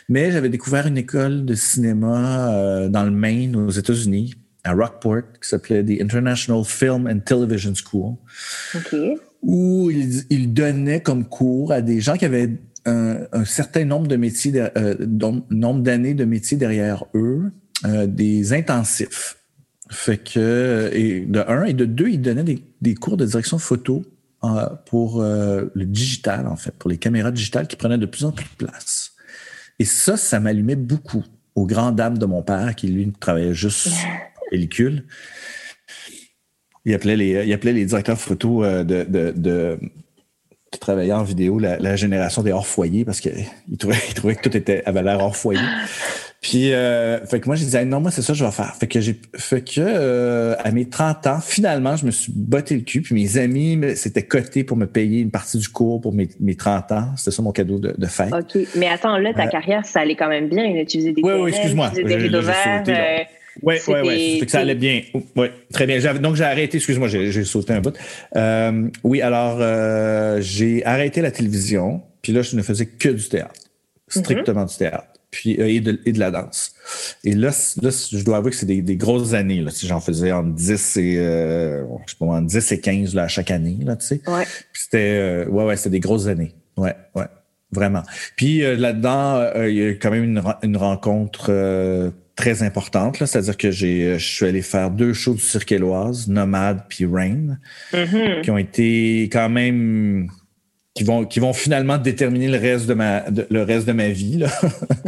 [0.08, 5.48] Mais j'avais découvert une école de cinéma dans le Maine, aux États-Unis, à Rockport, qui
[5.48, 8.16] s'appelait The International Film and Television School.
[9.42, 12.50] Où ils il donnaient comme cours à des gens qui avaient
[12.86, 14.94] un, certain nombre de métiers, euh,
[15.50, 17.52] nombre d'années de métiers derrière eux,
[17.84, 19.36] euh, des intensifs.
[19.90, 24.04] Fait que, et de un, et de deux, ils donnaient des, cours de direction photo
[24.44, 28.32] euh, pour le digital, en fait, pour les caméras digitales qui prenaient de plus en
[28.32, 29.12] plus de place.
[29.78, 33.88] Et ça, ça m'allumait beaucoup aux grandes dames de mon père, qui lui travaillait juste
[34.50, 35.04] pellicule.
[36.84, 39.78] Il appelait les, il appelait les directeurs photo de, de
[40.76, 43.32] qui travaillait en vidéo, la, génération des hors-foyers, parce qu'il
[43.78, 45.60] trouvait, il trouvait que tout était, avait l'air hors-foyer.
[46.42, 48.76] Puis, euh, fait que moi, j'ai dit, non, moi, c'est ça que je vais faire.
[48.78, 52.76] Fait que j'ai, fait que, euh, à mes 30 ans, finalement, je me suis botté
[52.76, 53.00] le cul.
[53.00, 56.54] Puis mes amis s'étaient cotés pour me payer une partie du cours pour mes, mes
[56.54, 57.08] 30 ans.
[57.16, 58.32] C'était ça mon cadeau de, de, fête.
[58.32, 58.58] OK.
[58.76, 60.84] Mais attends, là, ta euh, carrière, ça allait quand même bien.
[60.84, 61.90] Tu faisais des Oui, oui, excuse-moi.
[61.94, 62.28] Tu faisais des
[63.62, 64.44] oui, oui, oui.
[64.48, 65.02] Ça allait bien.
[65.34, 65.98] Oui, très bien.
[66.14, 67.96] Donc, j'ai arrêté, excuse-moi, j'ai sauté un bout.
[68.36, 73.28] Euh, oui, alors, euh, j'ai arrêté la télévision, puis là, je ne faisais que du
[73.28, 73.60] théâtre,
[74.08, 76.74] strictement du théâtre, puis, euh, et, de, et, de, la danse.
[77.24, 77.50] Et là,
[77.82, 80.42] là je dois avouer que c'est des, des, grosses années, là, si j'en faisais en
[80.42, 84.06] 10 et, euh, je sais pas, en 10 et 15 là, chaque année, là, tu
[84.06, 84.20] sais.
[84.26, 84.44] Ouais.
[84.72, 86.54] Puis c'était, ouais, ouais, c'était des grosses années.
[86.76, 87.26] Ouais, ouais.
[87.72, 88.02] Vraiment.
[88.36, 91.50] Puis là-dedans, il y a quand même une, une rencontre
[92.36, 93.16] très importante.
[93.16, 97.06] C'est-à-dire que j'ai, euh, je suis allé faire deux shows du Cirque Éloise, Nomade puis
[97.06, 97.56] Rain,
[97.92, 98.42] mm-hmm.
[98.42, 100.28] qui ont été quand même
[100.94, 104.38] qui vont qui vont finalement déterminer le reste de ma le reste de ma vie
[104.38, 104.48] là.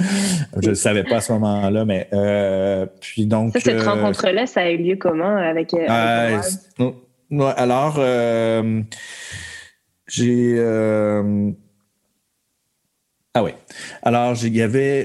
[0.62, 4.29] je le savais pas à ce moment-là mais euh, puis donc ça, cette euh, rencontre
[4.29, 5.75] là ça a eu lieu comment avec,
[7.57, 8.01] alors
[10.09, 10.59] j'ai
[13.38, 13.53] ah oui.
[14.03, 14.51] Alors, j'ai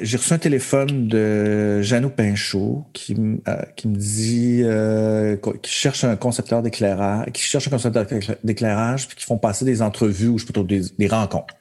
[0.01, 3.15] reçu un téléphone de Jeannot Pinchot qui,
[3.47, 8.07] euh, qui me dit euh, qu'il cherche un concepteur d'éclairage, qui cherche un concepteur
[8.43, 11.53] d'éclairage, puis qui font passer des entrevues ou je peux des, des rencontres.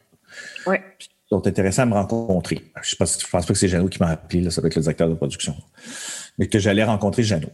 [0.66, 0.76] Oui.
[0.98, 2.62] Ils sont intéressés à me rencontrer.
[2.82, 4.68] Je ne pense, je pense pas que c'est Jeannot qui m'a appelé, là, ça va
[4.68, 5.54] être le directeur de production.
[6.38, 7.52] Mais que j'allais rencontrer Jeannot.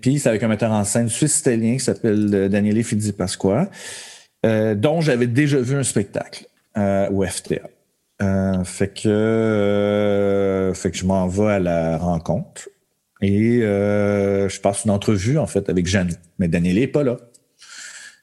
[0.00, 3.68] Puis, c'est avec un metteur en scène suisse-italien qui s'appelle euh, Daniele Fidi Pasqua,
[4.46, 6.46] euh, dont j'avais déjà vu un spectacle
[7.10, 7.68] au FTA.
[8.22, 12.68] Euh, fait que euh, fait que je m'en vais à la rencontre
[13.22, 16.10] et euh, je passe une entrevue en fait avec Jeanne.
[16.38, 17.16] Mais Daniel est pas là.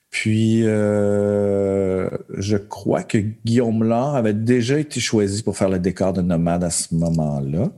[0.10, 6.22] Puis je crois que Guillaume Laure avait déjà été choisi pour faire le décor de
[6.22, 7.70] Nomade à ce moment-là.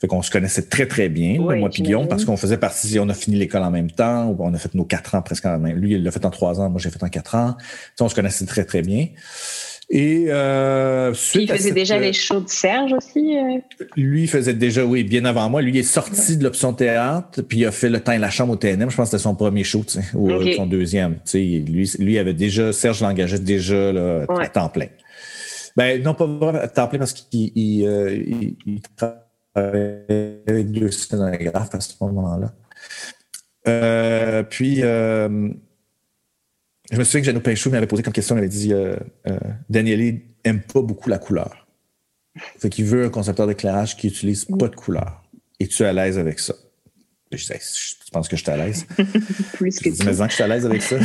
[0.00, 3.08] Fait qu'on se connaissait très, très bien, moi puis Guillaume, parce qu'on faisait partie, on
[3.08, 5.78] a fini l'école en même temps, on a fait nos quatre ans presque en même
[5.78, 7.56] Lui, il l'a fait en trois ans, moi j'ai fait en quatre ans.
[8.00, 9.08] on se connaissait très, très bien.
[9.88, 13.38] Et euh, il faisait déjà les shows de Serge aussi.
[13.38, 13.60] Euh?
[13.96, 15.62] Lui il faisait déjà, oui, bien avant moi.
[15.62, 18.30] Lui il est sorti de l'option théâtre, puis il a fait le temps et la
[18.30, 18.90] chambre au TNM.
[18.90, 21.18] Je pense que c'était son premier show, ou son deuxième.
[21.32, 24.88] Lui, lui avait déjà, Serge l'engageait déjà là, à temps plein.
[25.76, 30.70] Ben, non, pas vraiment à temps plein parce qu'il il, euh, il, il travaillait avec
[30.72, 32.52] deux scénographes à ce moment-là.
[33.68, 35.50] Euh, puis, euh,
[36.90, 38.96] je me souviens que Jeannot Pinchot m'avait posé comme question, il m'avait dit euh,
[39.28, 41.66] euh, Danieli aime pas beaucoup la couleur.
[42.58, 45.22] Fait qu'il veut un concepteur d'éclairage qui utilise pas de couleur.
[45.58, 46.54] Es-tu à l'aise avec ça?
[47.32, 48.86] Je, disais, je pense que je suis à l'aise?
[49.54, 50.96] Plus que Je dis, mais que je suis à l'aise avec ça.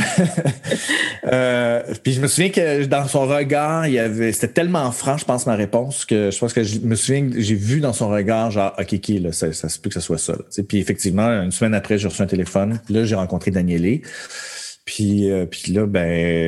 [1.32, 5.16] euh, puis je me souviens que dans son regard, il y avait, c'était tellement franc,
[5.16, 7.92] je pense, ma réponse, que je pense que je me souviens que j'ai vu dans
[7.92, 10.34] son regard, genre, OK, OK, là, ça, ça se peut que ce soit ça.
[10.34, 10.62] là.
[10.68, 12.78] Puis effectivement, une semaine après, j'ai reçu un téléphone.
[12.84, 14.02] Puis là, j'ai rencontré Danielé.
[14.84, 16.00] Puis, euh, puis là, ben,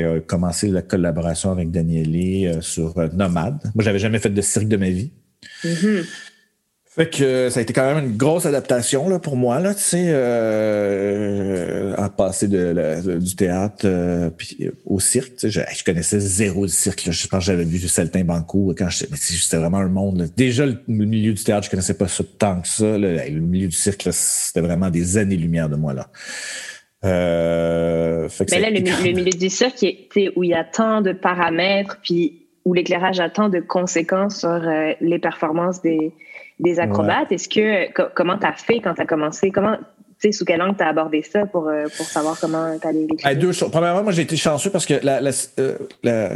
[0.04, 3.58] euh, commencé la collaboration avec Danielé euh, sur euh, Nomade.
[3.74, 5.12] Moi, j'avais jamais fait de cirque de ma vie.
[5.64, 6.04] Mhm.
[6.96, 9.82] Fait que ça a été quand même une grosse adaptation là, pour moi, là, tu
[9.82, 10.14] sais,
[11.98, 13.84] à passer de, la- de- du théâtre
[14.36, 15.32] puis au cirque.
[15.42, 17.06] Je, je connaissais zéro du cirque.
[17.06, 17.12] Là.
[17.12, 17.80] Je pense que j'avais vu
[18.78, 18.88] quand.
[19.10, 20.18] Mais c'est- c'était vraiment un monde.
[20.20, 20.24] là.
[20.36, 22.96] Déjà, le milieu du théâtre, je connaissais pas ça tant que ça.
[22.98, 23.28] là.
[23.28, 25.94] Le milieu du cirque, c'était vraiment des années-lumière de moi.
[25.94, 26.08] là.
[27.04, 28.80] Euh, fait que Mais là, le,
[29.12, 33.28] milieu du cirque, est- où il y a tant de paramètres, puis où l'éclairage a
[33.28, 36.12] tant de conséquences sur euh, les performances des,
[36.60, 39.50] des acrobates, est-ce que, co- comment tu as fait quand tu as commencé?
[39.50, 39.82] Comment, tu
[40.18, 43.06] sais, sous quel angle tu as abordé ça pour, euh, pour savoir comment tu allais
[43.10, 43.36] l'éclairer?
[43.36, 43.70] deux choses.
[43.70, 45.30] Premièrement, moi, j'ai été chanceux parce que la, la-
[46.02, 46.30] la-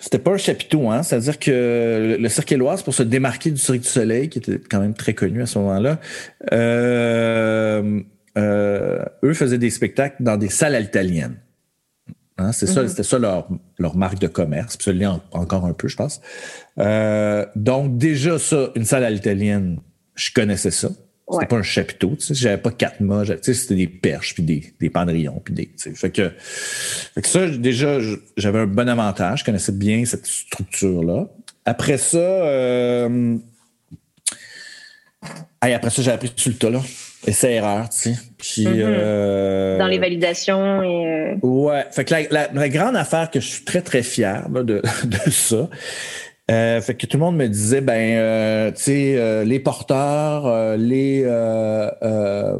[0.00, 1.02] c'était pas un chapiteau, hein.
[1.02, 4.58] C'est-à-dire que le, le Cirque Éloise, pour se démarquer du Cirque du Soleil, qui était
[4.58, 5.98] quand même très connu à ce moment-là,
[6.52, 8.00] euh,
[8.38, 11.36] euh, eux faisaient des spectacles dans des salles italiennes.
[12.38, 12.88] Hein, c'est ça, Mhm.
[12.88, 14.76] c'était ça leur, leur marque de commerce.
[14.76, 16.20] Puis ça l'est en- encore un peu, je pense.
[16.78, 19.78] Euh, donc, déjà, ça, une salle à l'italienne,
[20.14, 20.88] je connaissais ça.
[20.88, 21.46] C'était Ouais.
[21.46, 22.34] pas un chapiteau, tu sais.
[22.34, 25.54] J'avais pas quatre mâts, j'avais- tu sais, c'était des perches, puis des, des pendrillons, puis
[25.54, 25.94] des, tu sais.
[25.94, 27.98] Fait que, fait que ça, déjà,
[28.36, 29.40] j'avais un bon avantage.
[29.40, 31.28] Je connaissais bien cette structure-là.
[31.66, 33.36] Après ça, euh,
[35.62, 36.80] hey, après ça, j'ai appris sur le tas, là.
[37.26, 38.14] Essai-erreur, tu sais.
[38.38, 38.74] Puis, Mhm.
[38.82, 41.06] euh, Dans les validations et.
[41.42, 41.84] euh, Ouais.
[41.90, 44.80] Fait que la, la- la grande affaire que je suis très, très fier là, de,
[45.04, 45.68] de ça,
[46.50, 50.46] euh, fait que tout le monde me disait, ben, euh, tu sais, euh, les porteurs,
[50.46, 52.58] euh, les, euh, euh,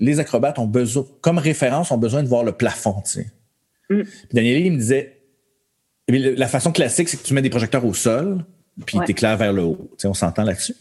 [0.00, 3.26] les acrobates ont besoin, comme référence, ont besoin de voir le plafond, tu sais.
[3.88, 4.02] Mm.
[4.02, 5.20] Puis Daniel, il me disait,
[6.08, 8.44] eh la façon classique, c'est que tu mets des projecteurs au sol,
[8.84, 9.06] puis Ouais.
[9.06, 9.78] t'éclaires vers le haut.
[9.92, 10.74] Tu sais, on s'entend là-dessus.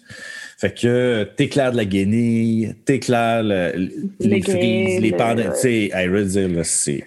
[0.58, 3.74] Fait que t'éclaires de la guenille, t'éclaires le-
[4.22, 5.42] les Le frises, les pendants.
[5.44, 5.52] ouais.
[5.54, 7.04] Tu sais, veux dire, là, c'est.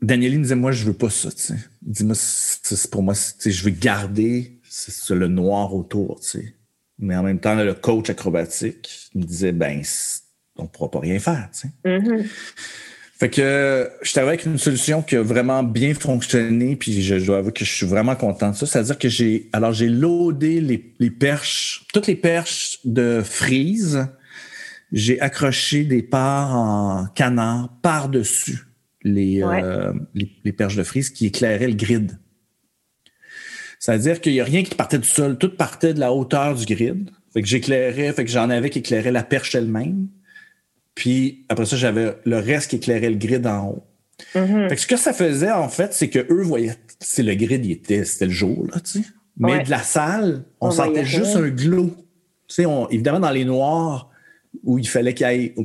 [0.00, 1.54] Danieli me disait, moi, je veux pas ça, tu sais.
[1.86, 4.58] Il dit, moi, c'est c'est pour moi, je veux garder
[5.10, 6.54] le noir autour, tu sais.
[6.98, 9.82] Mais en même temps, là, le coach acrobatique, me disait, ben,
[10.56, 11.98] on pourra pas rien faire, tu sais.
[11.98, 12.26] mhm.
[13.22, 17.24] Fait que je t'avais avec une solution qui a vraiment bien fonctionné, puis je, je
[17.24, 18.66] dois avouer que je suis vraiment content de ça.
[18.66, 24.08] C'est-à-dire que j'ai alors j'ai loadé les, les perches, toutes les perches de frise,
[24.90, 28.58] j'ai accroché des parts en canard par-dessus
[29.04, 29.62] les, Ouais.
[29.62, 32.18] euh, les, les perches de frise qui éclairaient le grid.
[33.78, 36.64] C'est-à-dire qu'il n'y a rien qui partait du sol, tout partait de la hauteur du
[36.64, 37.08] grid.
[37.32, 40.08] Fait que j'éclairais, fait que j'en avais qui éclairaient la perche elle-même.
[40.94, 43.84] Puis après ça, j'avais le reste qui éclairait le grid en haut.
[44.34, 44.68] Mhm.
[44.68, 47.64] Fait que ce que ça faisait, en fait, c'est que eux voyaient, c'est le grid,
[47.64, 49.04] il était, c'était le jour, là, tu sais.
[49.38, 49.62] Mais Ouais.
[49.64, 51.86] de la salle, on, On sentait juste un glow.
[52.46, 54.10] Tu sais, on- évidemment, dans les noirs,
[54.62, 55.14] où il fallait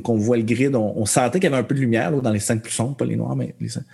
[0.02, 2.20] qu'on voit le grid, on, on sentait qu'il y avait un peu de lumière, là,
[2.22, 3.84] dans les cinq plus sombres, pas les noirs, mais les cinq.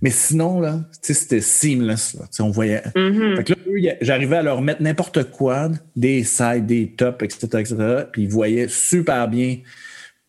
[0.00, 2.22] Mais sinon, là, tu sais, c'était seamless, là.
[2.22, 2.82] Tu sais, on voyait.
[2.96, 3.36] Mhm.
[3.36, 7.76] Fait que là, j'arrivais à leur mettre n'importe quoi, des sides, des tops, etc., etc.,
[8.10, 9.58] puis ils voyaient super bien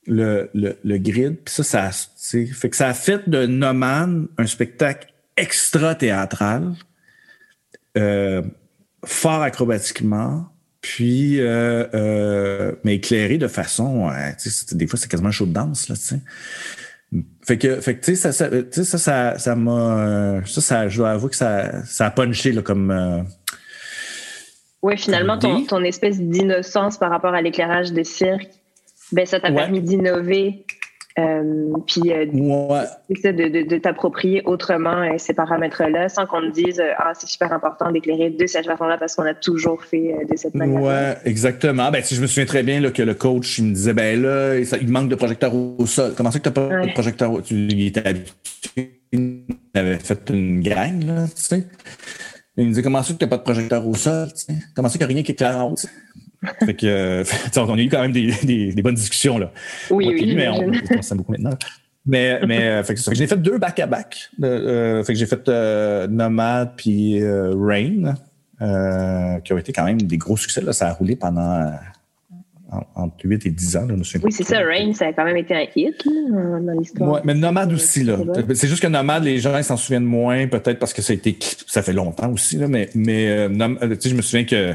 [0.09, 1.37] le, le, le grid.
[1.45, 6.73] Puis ça, ça, fait que ça a fait de Noman un spectacle extra théâtral,
[7.97, 8.41] euh,
[9.05, 10.47] fort acrobatiquement,
[10.81, 14.09] puis euh, euh, mais éclairé de façon,
[14.71, 16.19] des fois c'est quasiment un show de danse là, tu sais.
[17.43, 20.97] Fait que, fait que tu sais, ça, ça, ça, ça, ça m'a, ça, ça, je
[20.97, 23.25] dois avouer que ça, ça a punché là comme.
[24.83, 28.58] Oui, finalement, ton, ton espèce d'innocence par rapport à l'éclairage de cirque,
[29.11, 29.55] ben, ça t'a Ouais.
[29.55, 30.65] permis d'innover,
[31.17, 36.51] euh, puis euh, ouais, de, de, de t'approprier autrement euh, ces paramètres-là, sans qu'on te
[36.51, 40.37] dise ah c'est super important d'éclairer de cette façon-là parce qu'on a toujours fait de
[40.37, 40.81] cette manière.
[40.81, 41.91] Ouais, exactement.
[41.91, 44.21] Ben, si je me souviens très bien là, que le coach il me disait ben
[44.21, 46.13] là, ça- il manque de projecteurs au, sol.
[46.15, 46.87] Comment ça que t'as pas Ouais.
[46.87, 49.43] de projecteur au Tu il était habitué, il
[49.73, 51.63] avait fait une gang, là, tu sais.
[52.55, 54.53] Il me disait comment ça que t'as pas de projecteur au sol, tu sais?
[54.75, 55.89] Comment ça qu'il n'y a rien qui éclaire en haut, tu sais.
[56.65, 57.23] Fait que, euh,
[57.57, 59.51] on a eu quand même des, des, des bonnes discussions, là.
[59.89, 61.57] Oui, Moi oui, lui, mais on, on s'aime beaucoup maintenant.
[62.05, 63.01] Mais, mais euh, fait que.
[63.13, 64.29] J'ai deux back-à-back.
[64.41, 68.15] Euh, fait que j'ai fait euh, Nomad puis euh, Rain.
[69.43, 70.61] qui ont été quand même des gros succès.
[70.61, 70.73] Là.
[70.73, 71.71] Ça a roulé pendant
[72.95, 73.87] entre 8 et 10 ans.
[73.87, 74.59] Là, oui, c'est ça.
[74.59, 77.21] Rain, ça a quand même été un hit dans l'histoire.
[77.25, 78.03] Mais Nomade aussi.
[78.03, 78.17] là.
[78.53, 81.37] C'est juste que Nomade, les gens s'en souviennent moins, peut-être parce que ça a été
[81.67, 82.57] ça fait longtemps aussi.
[82.57, 83.49] Là, mais mais euh,
[84.03, 84.73] je me souviens que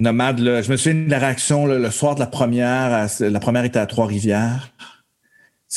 [0.00, 3.08] Nomade, là, je me souviens de la réaction le soir de la première.
[3.20, 4.72] la première était à Trois-Rivières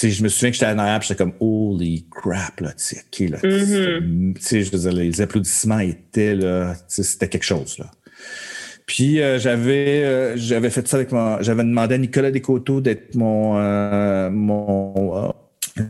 [0.07, 3.39] je me souviien que j'étais en arrière, j'étais comme holy crap là, tu sais, là,
[3.41, 7.91] tu sais, je veux dire, les applaudissements étaient là, c'était quelque chose là.
[8.85, 13.13] Puis euh, j'avais euh, j'avais fait ça avec mon, j'avais demandé à Nicolas Descoteaux d'être
[13.15, 15.33] mon euh, mon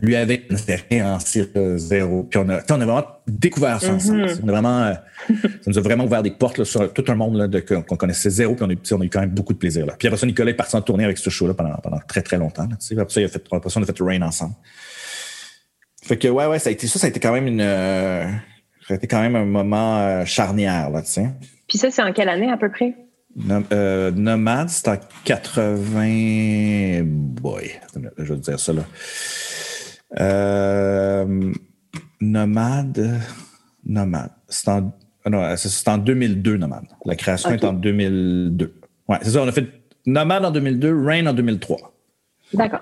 [0.02, 0.50] lui avec
[0.92, 2.24] un en cire zéro.
[2.24, 4.26] Puis on a, on a vraiment découvert ça ensemble.
[4.42, 4.94] Vraiment, euh,
[5.28, 7.50] ça nous a vraiment ouvert des portes sur tout un monde
[7.88, 8.54] qu'on connaissait zéro.
[8.54, 9.86] Puis on a, on a, eu quand même beaucoup de plaisir.
[9.86, 9.94] Là.
[9.98, 12.38] Puis après ça, Nicolas est parti en tournée avec ce show-là pendant, pendant très, très
[12.38, 12.64] longtemps.
[12.64, 14.54] Là, après ça, il a fait, après ça, on a fait Rain ensemble.
[16.02, 17.60] Fait que ouais, ouais, ça a été ça, ça a été quand même une.
[17.60, 18.24] Euh,
[18.88, 21.28] ça a été quand même un moment euh, charnière, là, tu sais.
[21.68, 22.94] Puis ça, c'est en quelle année à peu près?
[23.36, 27.02] Nomade, c'est en 80.
[27.04, 27.70] Boy,
[28.18, 28.82] je vais te dire ça là.
[30.18, 31.52] Euh,
[32.20, 33.20] nomade.
[33.84, 34.32] Nomade.
[34.48, 34.92] C'est en,
[35.28, 36.86] non, c'est en 2002, Nomade.
[37.04, 38.74] La création est en 2002.
[39.08, 39.42] Ouais, c'est ça.
[39.42, 39.66] On a fait
[40.06, 41.92] Nomade en 2002, Rain en 2003.
[42.54, 42.80] D'accord.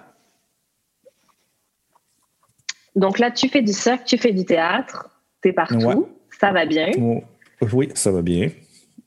[2.97, 5.11] Donc là, tu fais du cirque, tu fais du théâtre,
[5.43, 6.09] tu es partout,
[6.41, 6.91] ça va bien.
[7.73, 8.51] Oui, ça va bien.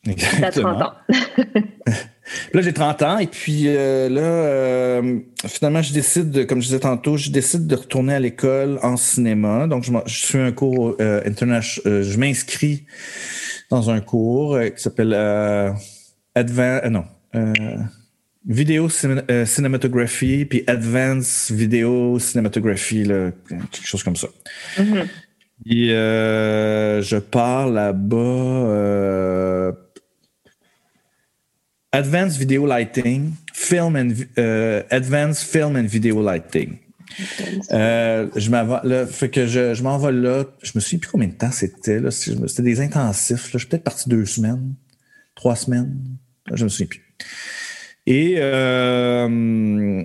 [0.08, 0.78] Exactement.
[0.78, 0.94] 30 ans.
[2.54, 6.68] là, j'ai 30 ans et puis euh, là, euh, finalement, je décide, de, comme je
[6.68, 9.68] disais tantôt, je décide de retourner à l'école en cinéma.
[9.68, 12.04] Donc, je, je suis un cours euh, international.
[12.04, 12.86] je m'inscris
[13.70, 15.14] dans un cours qui s'appelle
[16.36, 16.92] Advanced.
[16.92, 17.06] non.
[18.44, 24.28] Vidéo cinématographie puis Advanced Vidéo Cinématographie, quelque chose comme ça.
[24.78, 25.06] Mm-hmm.
[25.68, 28.18] Et je pars là-bas
[31.94, 36.80] Advanced Video Lighting, Film and uh, Advanced Film and Video Lighting.
[37.72, 40.46] Euh, je là, fait que je, je m'envole là.
[40.62, 42.00] Je me souviens plus combien de temps c'était.
[42.00, 43.46] Là, c'était des intensifs.
[43.46, 43.52] Là.
[43.54, 44.76] Je suis peut-être parti deux semaines,
[45.36, 46.02] trois semaines.
[46.48, 47.16] Là, je me souviens plus.
[48.06, 50.04] Et euh,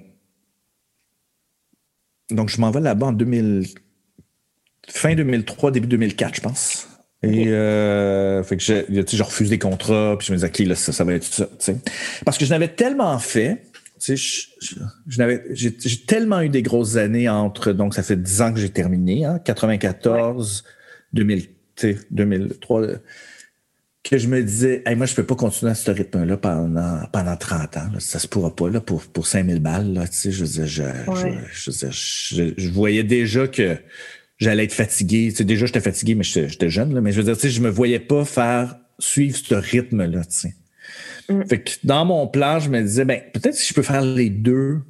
[2.30, 3.68] donc, je m'envole là-bas en 2000,
[4.88, 6.88] fin 2003, début 2004, je pense.
[7.22, 10.74] Et euh, fait que je, je refuse des contrats, puis je me disais, OK, là,
[10.74, 11.48] ça, ça va être ça.
[11.58, 11.76] sais.
[12.24, 13.62] Parce que je n'avais tellement fait,
[13.98, 14.48] tu sais,
[15.48, 19.24] j'ai tellement eu des grosses années entre, donc ça fait 10 ans que j'ai terminé,
[19.24, 20.64] hein, 94,
[21.14, 21.48] 2000,
[22.10, 22.82] 2003,
[24.04, 27.36] que je me disais, hey, moi, je peux pas continuer à ce rythme-là pendant, pendant
[27.36, 27.88] 30 ans.
[27.92, 27.98] Là.
[27.98, 29.94] Ça se pourra pas là, pour, pour 5000 balles.
[29.94, 33.76] Là, tu sais, je, je, je, je, je voyais déjà que
[34.38, 35.28] j'allais être fatigué.
[35.30, 37.50] Tu sais, déjà, j'étais fatigué, mais j'étais jeune, là, mais je veux dire, tu sais,
[37.50, 40.54] je me voyais pas faire suivre ce rythme-là, tu sais.
[41.28, 41.44] Mm.
[41.46, 44.30] Fait que dans mon plan, je me disais, ben, peut-être si je peux faire les
[44.30, 44.80] deux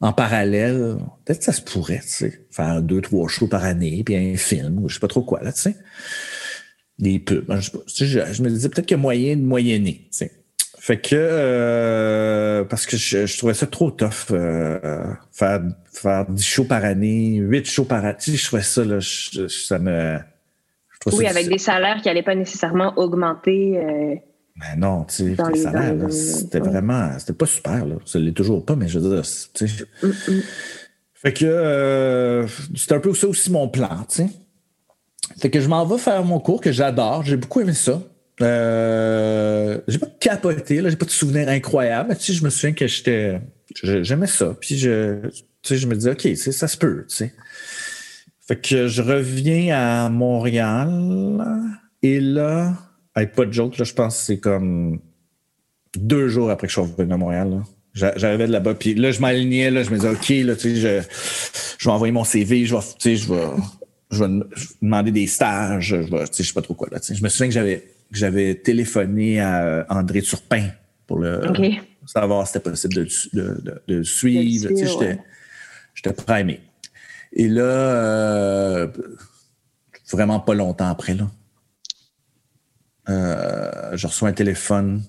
[0.00, 4.02] en parallèle, peut-être que ça se pourrait, tu sais, faire deux, trois shows par année,
[4.04, 5.76] puis un film, ou je sais pas trop quoi, là, tu sais.
[6.98, 7.44] Des pubs.
[7.48, 10.41] Je, je, me disais peut-être qu'il y a moyen de moyenner, tu sais.
[10.82, 15.60] Fait que euh, parce que je, trouvais ça trop tough euh, faire
[15.92, 18.16] faire 10 shows par année, 8 shows par année.
[18.18, 20.18] Tu sais, je trouvais ça là, ça me
[21.12, 23.78] Oui, avec des salaires qui n'allaient pas nécessairement augmenter.
[23.78, 24.16] Euh,
[24.56, 27.94] ben non, tu sais, les salaires, c'était vraiment, c'était pas super là.
[28.04, 29.22] Ça l'est toujours pas, mais je veux dire,
[29.54, 29.84] tu sais.
[30.02, 30.42] Mm, mm.
[31.14, 34.26] Fait que c'était un peu ça aussi mon plan, tu sais.
[35.38, 38.02] Fait que je m'en vais faire mon cours que j'adore, j'ai beaucoup aimé ça.
[38.42, 42.16] Euh, j'ai pas capoté, là, j'ai pas de souvenirs incroyables.
[42.16, 43.40] Tu sais, je me souviens que j'étais.
[43.82, 44.56] J'aimais ça.
[44.60, 47.34] Puis je, tu sais, je me disais, OK, ça se peut, tu sais.
[48.46, 51.44] Fait que je reviens à Montréal
[52.02, 52.74] et là,
[53.14, 55.00] avec pas de joke, là, je pense que c'est comme
[55.96, 57.62] deux jours après que je suis revenu à Montréal.
[57.94, 60.76] J'arrivais de là-bas, puis là, je m'alignais, là, je me disais, OK, là, tu sais,
[60.76, 61.08] je,
[61.78, 63.32] je vais envoyer mon CV, je vais, tu sais, je
[64.24, 64.26] vais
[64.80, 67.14] demander des stages, je vais, tu sais, je sais pas trop quoi, là, tu sais.
[67.14, 70.68] Je me souviens que j'avais j'avais téléphoné à André Turpin
[71.06, 71.40] pour le
[72.06, 74.68] savoir si c'était possible de, de, de, suivre.
[74.68, 75.18] Tu sais,
[75.94, 76.60] J'étais primé.
[77.32, 78.88] Et là, euh,
[80.10, 81.30] vraiment pas longtemps après, là,
[83.08, 85.02] euh, je reçois un téléphone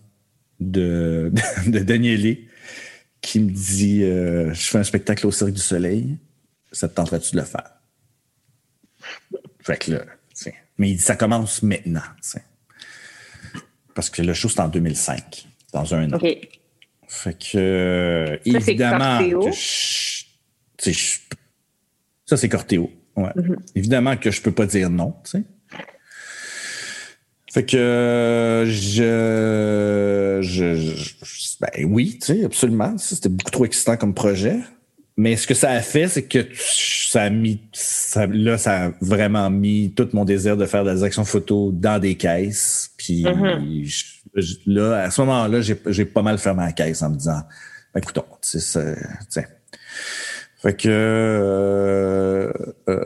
[0.60, 1.32] de,
[1.68, 2.47] de, Danielé
[3.22, 6.18] qui me dit euh, Je fais un spectacle au Cirque du Soleil,
[6.72, 7.70] ça te tenterait-tu de le faire?
[9.62, 10.06] Fait que là,
[10.78, 12.01] mais il dit Ça commence maintenant.
[13.95, 16.19] Parce que le show, c'est en 2005, dans un an.
[17.07, 19.19] Fait que, euh, évidemment,
[22.25, 22.89] ça, c'est Cortéo.
[23.15, 23.29] Ouais.
[23.29, 23.55] Mm-hmm.
[23.75, 25.43] Évidemment que je peux pas dire non, tu sais.
[27.53, 32.97] Fait que je, je, ben oui, tu sais, absolument.
[32.97, 34.57] C'était beaucoup trop excitant comme projet.
[35.16, 38.91] Mais ce que ça a fait, c'est que ça a mis, ça, là, ça a
[38.99, 42.91] vraiment mis tout mon désir de faire des actions photos dans des caisses.
[42.97, 44.57] Puis mm-hmm.
[44.66, 47.41] là, à ce moment-là, j'ai pas mal fermé la caisse en me disant,
[47.93, 48.95] ben, écoutons, tu sais,
[50.64, 52.53] fait que, euh,
[52.88, 53.03] euh,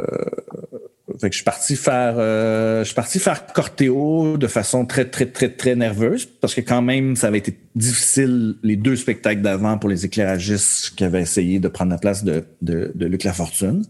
[1.19, 5.05] fait que je suis parti faire, euh, je suis parti faire Cortéo de façon très
[5.05, 9.41] très très très nerveuse parce que quand même ça avait été difficile les deux spectacles
[9.41, 13.23] d'avant pour les éclairagistes qui avaient essayé de prendre la place de de, de Luc
[13.23, 13.83] Lafortune,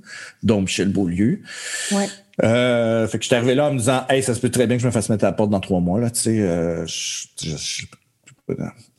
[0.44, 1.42] dont Michel Beaulieu.
[1.92, 2.08] Ouais.
[2.44, 4.68] Euh, fait que je suis arrivé là en me disant, hey, ça se peut très
[4.68, 6.40] bien que je me fasse mettre à la porte dans trois mois là, tu sais.
[6.40, 6.86] Euh,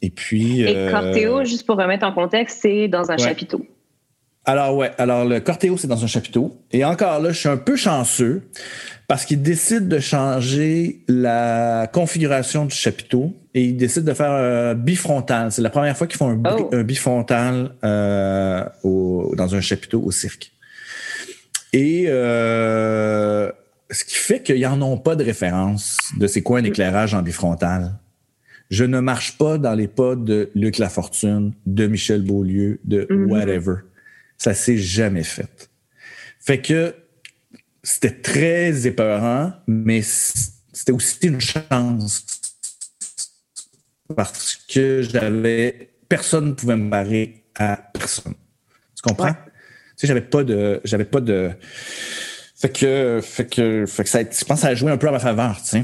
[0.02, 0.62] et puis.
[0.62, 3.64] Et Cortéo, juste pour remettre en contexte, c'est dans un chapiteau.
[4.48, 6.58] Alors ouais, alors le Cortéo, c'est dans un chapiteau.
[6.72, 8.48] Et encore là, je suis un peu chanceux
[9.06, 14.74] parce qu'il décide de changer la configuration du chapiteau et il décide de faire un
[14.74, 15.52] bifrontal.
[15.52, 16.82] C'est la première fois qu'ils font un, oh.
[16.82, 20.50] bifrontal euh, dans un chapiteau au cirque.
[21.74, 23.52] Et euh,
[23.90, 27.20] ce qui fait qu'ils n'en ont pas de référence de c'est quoi un éclairage en
[27.20, 27.98] bifrontal.
[28.70, 33.26] Je ne marche pas dans les pas de Luc Lafortune, de Michel Beaulieu, de mm-hmm.
[33.26, 33.74] whatever.
[34.38, 35.68] Ça s'est jamais fait.
[36.40, 36.94] Fait que
[37.82, 42.24] c'était très épeurant, mais c'était aussi une chance
[44.14, 48.34] parce que j'avais personne ne pouvait me barrer à personne.
[48.96, 49.32] Tu comprends?
[49.32, 49.36] Tu
[49.96, 51.50] sais, j'avais pas de, j'avais pas de.
[52.56, 55.08] Fait que, fait que, fait que ça, je pense que ça a joué un peu
[55.08, 55.82] à ma faveur, tu sais.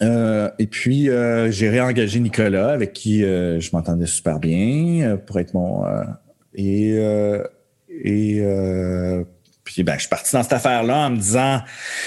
[0.00, 5.38] Euh, et puis, euh, j'ai réengagé Nicolas, avec qui euh, je m'entendais super bien, pour
[5.40, 5.84] être mon.
[6.54, 6.98] et
[8.02, 9.24] et euh,
[9.68, 11.60] puis ben, je suis parti dans cette affaire-là en me disant,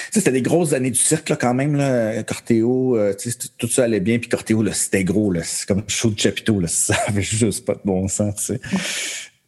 [0.09, 3.13] c'était des grosses années du cirque là, quand même, là, Cortéo, euh,
[3.59, 6.67] tout ça allait bien, puis Cortéo, c'était gros, là, c'est comme show de chapiteau, là,
[6.69, 8.59] ça avait juste pas de bon sens, tu sais.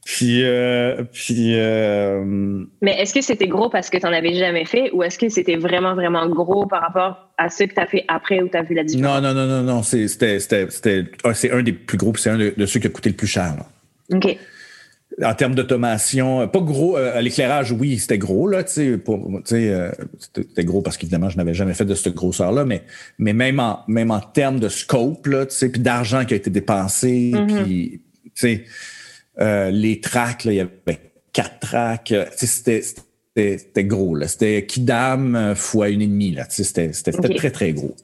[0.05, 2.23] Puis, euh, puis euh,
[2.81, 5.29] Mais est-ce que c'était gros parce que tu n'en avais jamais fait ou est-ce que
[5.29, 8.57] c'était vraiment, vraiment gros par rapport à ce que tu as fait après ou tu
[8.57, 9.21] as vu la différence?
[9.21, 9.81] Non, non, non, non, non.
[9.81, 13.27] C'était, c'est un des plus gros, c'est un de, ceux qui a coûté le plus
[13.27, 13.55] cher.
[13.57, 14.17] Là.
[14.17, 14.37] OK
[15.21, 18.99] en termes d'automation, pas gros, euh, l'éclairage, oui, c'était gros, là, tu
[19.45, 22.83] sais, euh, c'était gros parce qu'évidemment, je n'avais jamais fait de cette grosseur-là, mais,
[23.19, 26.37] mais même en, même en termes de scope, là, tu sais, puis d'argent qui a
[26.37, 27.63] été dépensé, mm-hmm.
[27.63, 28.63] puis, tu sais,
[29.39, 30.99] euh, les tracks, là, il y avait
[31.31, 32.81] quatre tracks, c'était,
[33.35, 34.27] c'était gros, là.
[34.27, 37.95] C'était Kidam fois une et demie, là, tu sais, c'était, c'était très, très gros.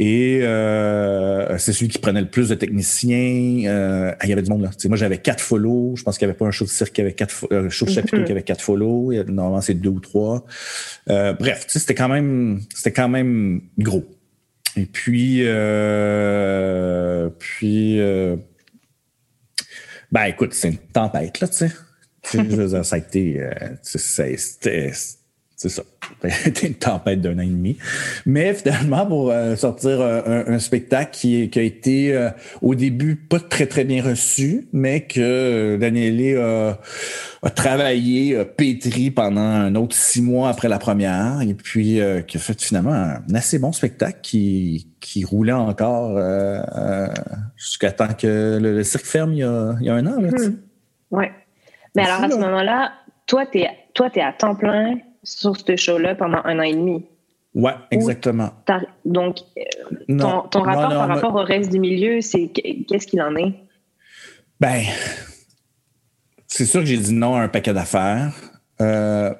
[0.00, 3.68] Et euh, c'est celui qui prenait le plus de techniciens.
[3.68, 4.70] Euh, il y avait du monde là.
[4.86, 5.94] moi, j'avais quatre follow.
[5.96, 7.84] Je pense qu'il n'y avait pas un show de cirque qui avait quatre un show
[7.84, 9.12] de chapiteau qui avait quatre follow.
[9.24, 10.44] Normalement, c'est deux ou trois.
[11.10, 14.04] Euh, bref, c'était quand même c'était quand même gros.
[14.76, 18.36] Et puis euh, puis euh,
[20.12, 21.72] ben écoute, c'est une tempête, là, tu sais.
[22.84, 23.40] ça a été.
[23.40, 23.50] Euh,
[25.58, 25.82] c'est ça.
[26.28, 27.76] C'était une tempête d'un an et demi.
[28.26, 32.30] Mais finalement, pour euh, sortir euh, un, spectacle qui, qui, a été euh,
[32.62, 36.78] au début pas très très bien reçu, mais que Danielé a,
[37.42, 42.36] a, travaillé, a pétri pendant un autre six mois après la première, et puis qui
[42.36, 46.20] a fait finalement un assez bon spectacle qui, qui roulait encore
[47.56, 50.20] jusqu'à temps que le, cirque ferme il y a, il y a un an.
[50.20, 50.56] Là, mmh.
[51.10, 51.32] Ouais.
[51.96, 52.92] Mais alors à ce moment-là,
[53.26, 56.74] toi, tu es, toi, es à temps plein sur ce show-là pendant un an et
[56.74, 57.04] demi.
[57.54, 58.50] Ouais, exactement.
[59.04, 63.54] Donc, euh, ton, rapport par rapport au reste du milieu, c'est qu'est-ce qu'il en est?
[64.60, 64.82] Ben,
[66.46, 68.32] c'est sûr que j'ai dit non à un paquet d'affaires.
[68.80, 69.34] Euh,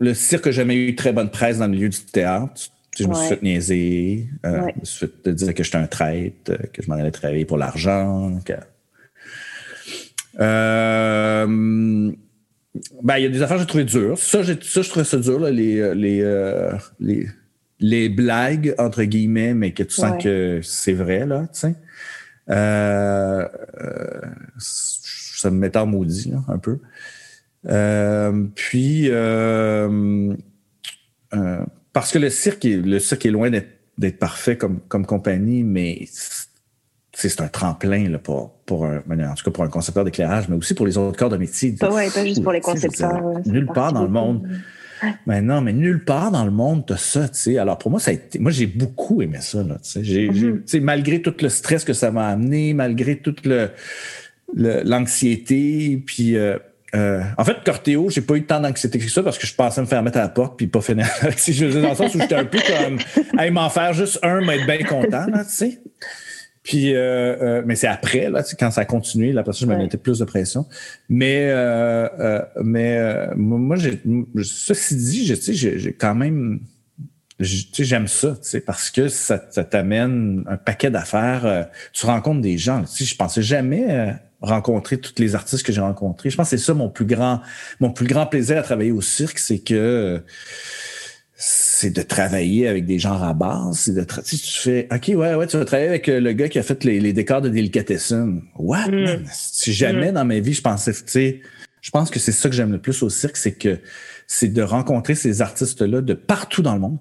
[0.00, 2.60] le cirque n'a jamais eu très bonne presse dans le milieu du théâtre.
[2.98, 6.52] Je me suis fait niaiser, euh, je me suis fait dire que j'étais un traître,
[6.72, 8.38] que je m'en allais travailler pour l'argent.
[8.44, 8.52] Que...
[10.40, 12.12] Euh,
[13.02, 14.18] ben, il y a des affaires que j'ai trouvé dures.
[14.18, 17.26] Ça, ça, je trouvais ça dur, là, les, euh, les, euh, les,
[17.80, 21.74] les, blagues, entre guillemets, mais que tu sens que c'est vrai, là, tu sais.
[22.50, 23.48] Euh,
[23.80, 24.20] euh,
[24.58, 26.78] ça me met en maudit, là, un peu.
[27.68, 29.10] Euh, puis,
[31.92, 36.06] parce que le cirque est, le cirque est loin d'être parfait comme, comme compagnie, mais
[37.28, 40.56] c'est un tremplin là, pour, pour un, en tout cas pour un concepteur d'éclairage, mais
[40.56, 41.72] aussi pour les autres corps de métier.
[41.72, 43.20] Pas, ouais, pas juste pour les concepteurs.
[43.46, 44.48] nulle part dans le monde.
[45.26, 47.58] Mais non, mais nulle part dans le monde, tu ça, tu sais.
[47.58, 50.00] Alors, pour moi, ça a été, moi, j'ai beaucoup aimé ça, là, tu sais.
[50.00, 50.80] Mm-hmm.
[50.80, 53.70] malgré tout le stress que ça m'a amené, malgré toute le,
[54.54, 56.56] l'anxiété, puis, euh,
[56.94, 59.80] euh, en fait, Cortéo, j'ai pas eu tant d'anxiété que ça parce que je pensais
[59.80, 61.06] me faire mettre à la porte puis pas finir.
[61.36, 62.98] si je dans le sens où j'étais un peu comme,
[63.38, 65.80] hey, m'en faire juste un, m'être bien content, là, tu sais.
[66.62, 69.70] Puis, euh, euh, mais c'est après, là, quand ça a continué, là, parce que je
[69.70, 70.66] me mettais plus de pression.
[71.08, 74.00] Mais, euh, mais moi, j'ai,
[74.42, 76.60] ceci dit, je, j'ai, j'ai quand même,
[77.40, 81.68] j'aime ça, parce que ça, t'amène un paquet d'affaires.
[81.92, 82.82] tu rencontres des gens.
[82.82, 86.30] Tu sais, je pensais jamais rencontrer tous les artistes que j'ai rencontrés.
[86.30, 87.40] Je pense que c'est ça mon plus grand,
[87.80, 90.22] mon plus grand plaisir à travailler au cirque, c'est que
[91.44, 93.76] c'est de travailler avec des gens à base.
[93.76, 96.48] C'est de tu, tu fais OK, ouais, ouais, tu vas travailler avec euh, le gars
[96.48, 98.42] qui a fait les, décors de Delicatessen.
[98.54, 98.90] What?
[98.92, 99.24] Mm.
[99.32, 100.14] Si jamais mm.
[100.14, 101.40] dans ma vie, je pensais, tu sais,
[101.80, 103.80] je pense que c'est ça que j'aime le plus au cirque, c'est que
[104.28, 106.98] c'est de rencontrer ces artistes-là de partout dans le monde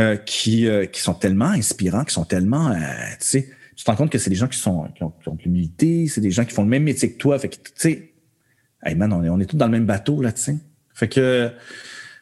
[0.00, 2.80] euh, qui, euh, qui sont tellement inspirants, qui sont tellement, tu
[3.20, 6.06] sais, tu te rends compte que c'est des gens qui sont qui ont, de l'humilité,
[6.08, 7.38] c'est des gens qui font le même métier que toi.
[7.38, 8.14] Fait que, tu sais,
[8.82, 10.56] hey man, on est, on est tous dans le même bateau, là, tu sais.
[10.94, 11.52] Fait que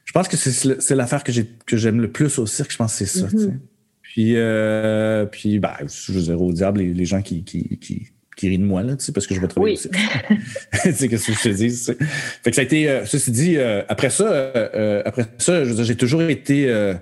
[0.05, 2.73] je pense que c'est l'affaire que j'ai que j'aime le plus au cirque.
[2.73, 3.27] Je pense que c'est ça.
[3.27, 3.59] Mm-hmm.
[4.03, 8.49] Puis, euh, puis ben, je veux dire, au diable, les, gens qui, qui, qui, qui
[8.49, 9.79] rient de moi, là, tu sais, parce que je vais travailler oui.
[9.79, 9.89] aussi.
[10.83, 11.95] tu sais, qu'est-ce que je te dis?
[12.43, 15.83] Fait que ça a été, euh, ceci dit, euh, après ça, euh, après ça, je
[15.83, 16.95] j'ai toujours été,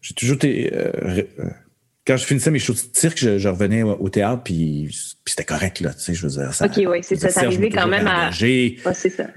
[0.00, 0.72] j'ai toujours été,
[2.06, 5.80] quand je finissais mes shows de cirque, je, revenais au théâtre, puis, puis c'était correct,
[5.80, 6.52] là, tu sais, je veux dire.
[6.54, 7.40] Ça, OK, oui, c'est ça.
[7.40, 8.30] Arrivé quand même à.
[8.32, 9.28] c'est ça.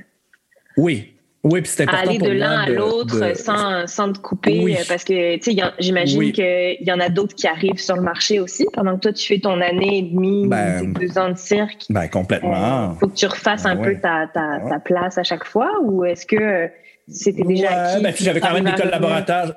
[0.75, 1.12] Oui,
[1.43, 2.09] oui, puis c'est important.
[2.09, 4.77] Aller de l'un à l'autre sans, sans te couper.
[4.87, 8.39] Parce que, tu sais, j'imagine qu'il y en a d'autres qui arrivent sur le marché
[8.39, 8.65] aussi.
[8.71, 11.85] Pendant que toi, tu fais ton année et demie, ben, deux ans de cirque.
[11.89, 12.91] Ben, complètement.
[12.91, 15.43] Il euh, faut que tu refasses un ben peu ta, ta, ta, place à chaque
[15.43, 16.69] fois ou est-ce que
[17.09, 18.03] c'était déjà ouais, acquis?
[18.03, 19.55] Ben, j'avais quand même des collaborateurs.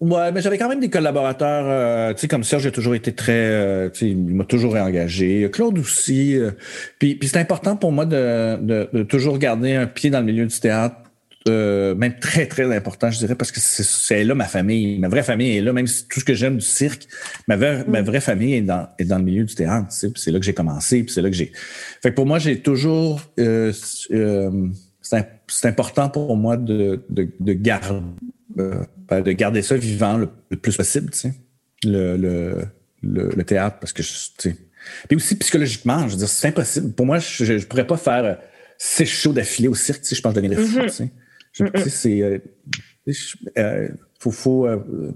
[0.00, 3.14] Ouais, mais j'avais quand même des collaborateurs, euh, tu sais, comme Serge, j'ai toujours été
[3.14, 5.48] très, euh, tu sais, il m'a toujours réengagé.
[5.50, 6.36] Claude aussi.
[6.98, 10.26] puis, puis c'est important pour moi de, de, de, toujours garder un pied dans le
[10.26, 10.96] milieu du théâtre
[11.48, 14.98] euh, même très, très important, je dirais, parce que c'est là ma famille.
[14.98, 17.08] Ma vraie famille est là, même si tout ce que j'aime du cirque,
[17.48, 18.04] ma, vraie, ma mm.
[18.04, 19.88] vraie famille est dans, est dans le milieu du théâtre.
[19.90, 21.52] C'est là que j'ai commencé, puis c'est là que j'ai.
[22.02, 23.22] Fait que pour moi, j'ai toujours.
[23.40, 23.72] Euh,
[24.12, 24.68] euh,
[25.02, 28.00] c'est important pour moi de, de, de garder,
[28.54, 31.34] ben, de garder ça vivant le, plus possible, tu sais,
[31.84, 32.62] le, le,
[33.02, 34.56] le, théâtre, parce que, tu sais.
[35.08, 36.92] Puis aussi, psychologiquement, je veux dire, c'est impossible.
[36.92, 38.38] Pour moi, je ne pourrais pas faire
[38.78, 40.86] six shows d'affilée au cirque, tu sais, je pense que je deviendrais fou, mm-hmm.
[40.86, 41.10] tu sais.
[41.52, 42.22] Je, c'est.
[42.22, 42.38] Euh,
[43.58, 43.88] euh,
[44.18, 45.12] faut, faut euh,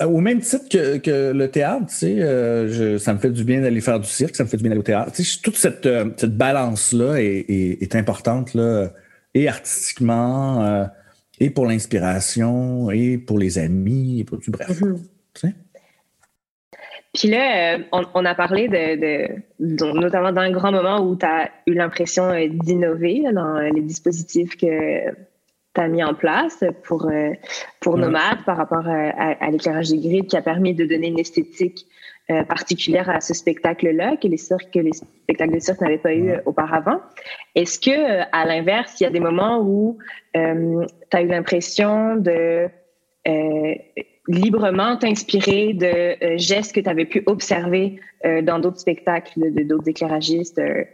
[0.00, 3.80] au même titre que, que, le théâtre, tu sais, ça me fait du bien d'aller
[3.80, 5.12] faire du cirque, ça me fait du bien d'aller au théâtre.
[5.12, 8.92] Tu sais, toute cette, cette balance-là est, est, est, importante, là,
[9.34, 10.88] et artistiquement,
[11.40, 14.80] et pour l'inspiration, et pour les amis, et pour du bref.
[14.80, 14.98] Mm-hmm.
[15.34, 15.54] tu sais?
[17.14, 21.50] Puis là, on, on, a parlé de, de, notamment d'un grand moment où tu as
[21.66, 25.10] eu l'impression euh, d'innover dans les dispositifs que
[25.74, 27.32] tu as mis en place pour, euh,
[27.80, 29.10] pour Nomade par rapport à,
[29.44, 31.86] à, l'éclairage des grilles qui a permis de donner une esthétique
[32.30, 36.14] euh, particulière à ce spectacle-là que les cirques, que les spectacles de cirque n'avaient pas
[36.14, 37.00] eu auparavant.
[37.54, 39.98] Est-ce que, à l'inverse, il y a des moments où
[40.36, 42.68] euh, tu as eu l'impression de
[44.28, 49.62] librement t'inspirer de euh, gestes que tu avais pu observer euh, dans d'autres spectacles de
[49.62, 50.58] d'autres éclairagistes.
[50.58, 50.84] Euh,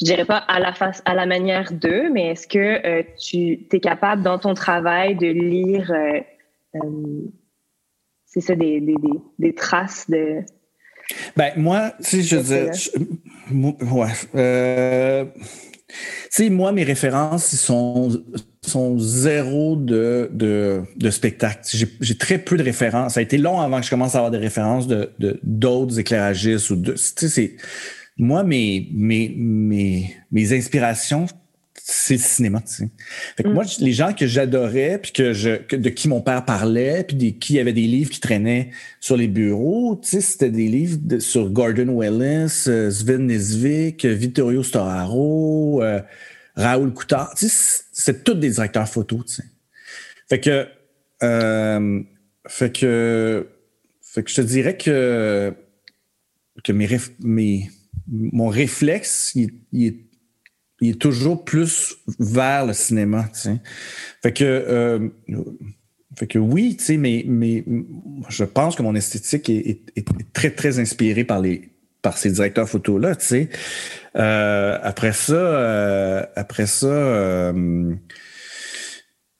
[0.00, 3.80] je dirais pas à la face, à la manière d'eux, mais est-ce que tu es
[3.80, 5.92] capable dans ton travail de lire,
[8.24, 8.96] c'est ça, des, des,
[9.38, 10.40] des, traces de.
[11.36, 12.72] Ben, moi, si je veux dire,
[13.92, 15.28] ouais.
[16.30, 21.60] Sais, moi, mes références, sont, zéro de, de, spectacle.
[22.00, 23.14] J'ai très peu de références.
[23.14, 25.10] Ça a été long avant que je commence à avoir des références de
[25.42, 26.94] d'autres éclairagistes ou de.
[26.94, 27.56] Tu
[28.18, 28.88] moi mes
[30.52, 31.26] inspirations
[31.92, 32.88] c'est le cinéma, tu sais.
[33.36, 33.52] Fait que mm.
[33.52, 37.32] moi, les gens que j'adorais, puis que je, de qui mon père parlait, puis des,
[37.34, 38.70] qui avait des livres qui traînaient
[39.00, 44.62] sur les bureaux, tu sais, c'était des livres sur Gordon Willis, euh, Sven Nesvik, Vittorio
[44.62, 46.00] Storaro, euh,
[46.56, 47.34] Raoul Coutard.
[47.34, 49.44] Tu sais, c'est tous des directeurs photo, tu sais.
[50.28, 50.66] Fait que,
[51.22, 52.00] euh,
[52.48, 53.48] fait que,
[54.00, 55.52] fait que je te dirais que,
[56.64, 56.88] que mes,
[57.20, 57.70] mes
[58.08, 60.11] mon réflexe, il, il est
[60.82, 63.26] il est toujours plus vers le cinéma.
[63.32, 63.56] Tu sais.
[64.20, 65.08] Fait que, euh,
[66.16, 67.64] fait que oui, mais, mais
[68.28, 69.80] je pense que mon esthétique est,
[70.32, 71.70] très, très inspirée par les
[72.02, 73.14] par ces directeurs photos là.
[73.14, 73.48] Tu sais.
[74.16, 77.52] Euh, après ça, euh, après ça.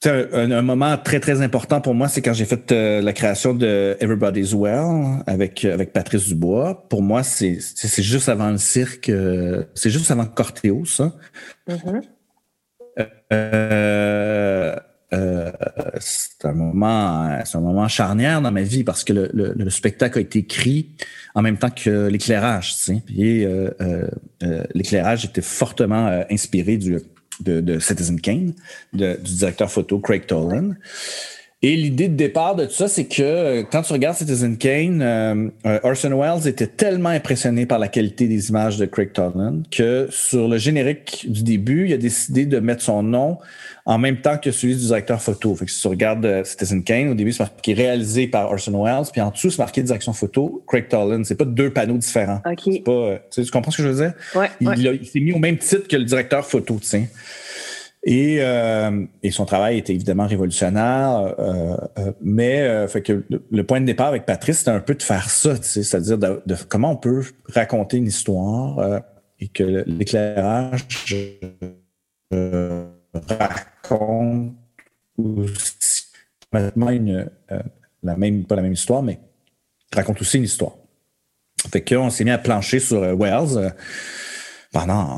[0.09, 3.95] Un, moment très, très important pour moi, c'est quand j'ai fait euh, la création de
[3.99, 6.87] Everybody's Well avec, avec Patrice Dubois.
[6.89, 7.59] Pour moi, c'est
[7.99, 11.13] juste avant le cirque, euh, c'est juste avant Cortéo, ça.
[11.67, 12.01] Mm-hmm.
[13.33, 14.75] Euh,
[15.99, 20.17] c'est un moment, c'est un moment charnière dans ma vie parce que le, le, spectacle
[20.17, 20.95] a été écrit
[21.35, 23.03] en même temps que l'éclairage, tu sais.
[23.15, 23.47] Et
[24.73, 26.99] l'éclairage était fortement inspiré du
[27.39, 28.53] de, Citizen Kane,
[28.93, 30.75] du directeur photo Craig Tolan.
[31.65, 35.01] Et l'idée de départ de tout ça, c'est que euh, quand tu regardes Citizen Kane,
[35.01, 39.61] euh, euh, Orson Welles était tellement impressionné par la qualité des images de Craig Tolan
[39.71, 43.37] que sur le générique du début, il a décidé de mettre son nom
[43.85, 45.55] en même temps que celui du directeur photo.
[45.55, 49.05] Fait que si tu regardes Citizen Kane, au début, c'est marqué réalisé par Orson Welles,
[49.09, 51.23] puis en dessous, c'est marqué direction photo Craig Tolan.
[51.23, 52.41] C'est pas deux panneaux différents.
[52.45, 52.83] OK.
[52.83, 54.13] Pas, tu comprends ce que je veux dire?
[54.35, 57.09] Ouais, il, il s'est mis au même titre que le directeur photo, tu sais.
[58.05, 63.79] Et, euh, et, son travail était évidemment révolutionnaire, euh, euh, mais fait que le, point
[63.79, 67.23] de départ avec Patrice, c'était un peu de faire ça, c'est-à-dire de, comment on peut
[67.47, 69.01] raconter une histoire
[69.39, 70.85] et que l'éclairage
[73.13, 74.53] raconte
[75.17, 76.07] aussi
[76.53, 77.31] une,
[78.03, 79.17] la même, pas la même histoire, mais
[79.93, 80.73] raconte aussi une histoire.
[81.71, 83.73] Fait qu'on s'est mis à plancher sur Wells
[84.73, 85.17] pendant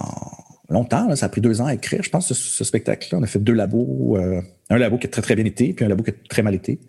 [0.70, 1.16] longtemps.
[1.16, 3.20] ça a pris deux ans à écrire, je pense, ce, spectacle-là.
[3.20, 4.18] On a fait deux labos.
[4.18, 6.42] Euh, un labo qui a très, très bien été, puis un labo qui a très
[6.42, 6.80] mal été.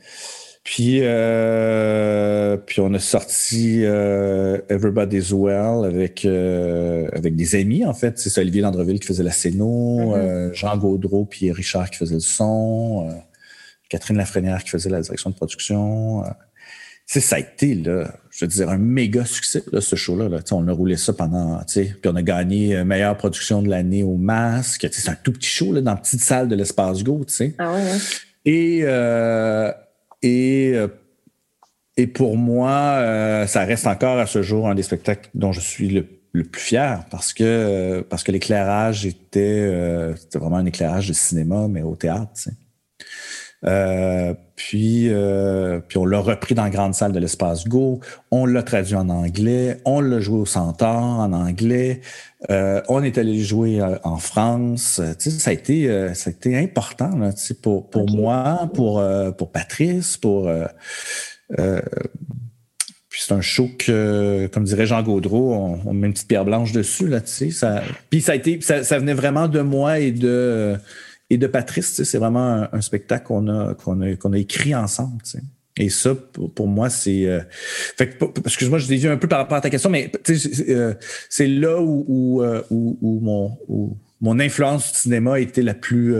[0.65, 8.19] Puis, euh, puis on a sorti euh, Everybody's Well avec, avec des amis, en fait.
[8.19, 10.55] C'est Olivier Landreville qui faisait la scéno, mm-hmm.
[10.55, 13.09] Jean Gaudreau puis Richard qui faisait le son,
[13.89, 16.25] Catherine Lafrenière qui faisait la direction de production
[17.07, 20.29] sais, ça a été, là, je veux dire, un méga succès, là, ce show-là.
[20.29, 20.41] Là.
[20.53, 23.69] On a roulé ça pendant, tu sais, puis on a gagné euh, meilleure production de
[23.69, 24.87] l'année au masque.
[24.93, 27.55] C'est un tout petit show, là, dans la petite salle de l'Espace Go, tu sais.
[27.57, 27.83] Ah ouais,
[28.45, 29.73] Et, euh,
[30.21, 30.89] et, euh,
[31.97, 35.89] et pour moi, ça reste encore à ce jour un des spectacles dont je suis
[35.89, 41.67] le, plus fier parce que, parce que l'éclairage était, c'était vraiment un éclairage de cinéma,
[41.67, 42.51] mais au théâtre, tu sais.
[43.65, 48.01] Euh, puis, euh, puis on l'a repris dans la grande salle de l'espace Go.
[48.31, 49.81] On l'a traduit en anglais.
[49.85, 52.01] On l'a joué au Centaure en anglais.
[52.51, 55.01] Euh, on est allé jouer en France.
[55.19, 58.71] Tu sais, ça a été, ça a été important là, tu sais, pour, pour moi,
[58.75, 59.03] pour,
[59.37, 60.51] pour Patrice, pour.
[61.49, 66.73] puis c'est un show que, comme dirait Jean Gaudreau, on, met une petite pierre blanche
[66.73, 67.51] dessus là, tu sais.
[67.51, 70.79] Ça, puis ça a été, ça, ça venait vraiment de moi et de
[71.31, 72.03] et de Patrice.
[72.03, 75.23] C'est vraiment un, spectacle qu'on a, qu'on a, qu'on a écrit ensemble.
[75.79, 77.27] Et ça, pour, moi, c'est.
[77.27, 77.41] Euh,
[78.45, 80.11] excuse-moi, je dévie un peu par rapport à ta question, mais
[80.69, 80.95] euh,
[81.29, 86.15] c'est là où, où, euh, où, mon, où, mon influence du cinéma était la plus.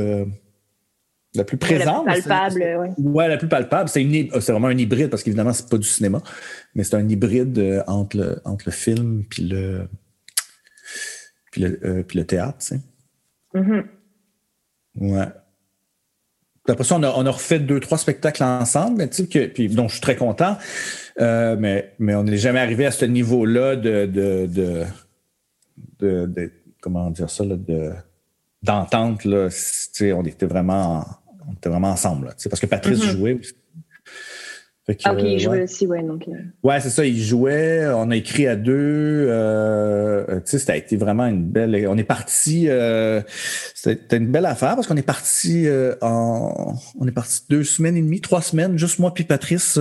[1.35, 2.07] la plus présente.
[2.07, 2.89] La plus palpable, oui.
[2.99, 3.89] Ouais, la plus palpable.
[3.89, 6.21] C'est, vraiment un hybride, parce qu'évidemment, c'est pas du cinéma,
[6.75, 9.89] mais c'est un hybride entre, le, entre le film puis le,
[11.51, 12.59] puis le, puis le théâtre.
[12.59, 12.81] Tu sais.
[13.55, 13.85] Mm-hmm.
[14.99, 15.27] Ouais.
[16.69, 19.89] après ça, on a, on a, refait deux, trois spectacles ensemble, mais que, puis, dont
[19.89, 20.57] je suis très content.
[21.21, 27.11] Euh, mais, mais on n'est jamais arrivé à ce niveau-là de, de, de, de, comment
[27.11, 27.93] dire ça, là, de,
[28.63, 29.25] d'entente.
[29.25, 29.49] Là,
[30.15, 31.07] on était vraiment,
[31.49, 32.27] on était vraiment ensemble.
[32.27, 33.17] Là, parce que Patrice mm-hmm.
[33.17, 33.41] jouait
[35.03, 36.03] ah, ok, il jouait aussi, ouais.
[36.03, 36.33] Donc, euh.
[36.63, 37.87] Ouais, c'est ça, il jouait.
[37.93, 39.27] On a écrit à deux.
[39.29, 41.87] Euh, tu sais, ça a été vraiment une belle.
[41.89, 42.67] On est parti.
[42.69, 43.21] Euh,
[43.75, 46.75] c'était une belle affaire parce qu'on est parti euh, en.
[47.01, 49.79] On est parti deux semaines et demie, trois semaines, juste moi puis Patrice,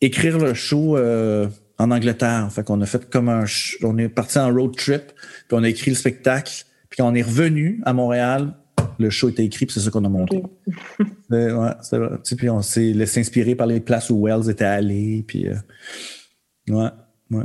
[0.00, 2.48] écrire le show en Angleterre.
[2.52, 3.44] Fait qu'on a fait comme un.
[3.82, 5.12] On est parti en road trip,
[5.48, 6.64] puis on a écrit le spectacle.
[6.88, 8.54] Puis quand on est revenu à Montréal,
[8.98, 10.42] le show était écrit, puis c'est ça qu'on a monté.
[11.30, 11.70] ouais,
[12.36, 15.54] puis on s'est laissé inspirer par les places où Wells était allé, puis euh,
[16.68, 16.90] ouais,
[17.30, 17.44] ouais.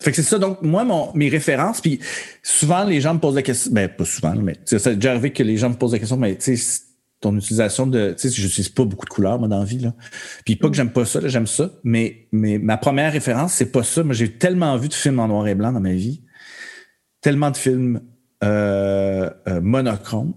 [0.00, 0.38] Fait que c'est ça.
[0.38, 2.00] Donc, moi, mon, mes références, puis
[2.42, 5.42] souvent, les gens me posent la question, ben, pas souvent, mais ça déjà arrivé que
[5.42, 6.82] les gens me posent la question, mais tu sais,
[7.20, 9.94] ton utilisation de, tu sais, j'utilise pas beaucoup de couleurs, moi, dans la vie, là.
[10.44, 13.82] Puis pas que j'aime pas ça, j'aime ça, mais, mais ma première référence, c'est pas
[13.82, 14.02] ça.
[14.02, 16.22] Moi, j'ai tellement vu de films en noir et blanc dans ma vie,
[17.22, 18.02] tellement de films
[18.44, 20.34] euh, euh, monochrome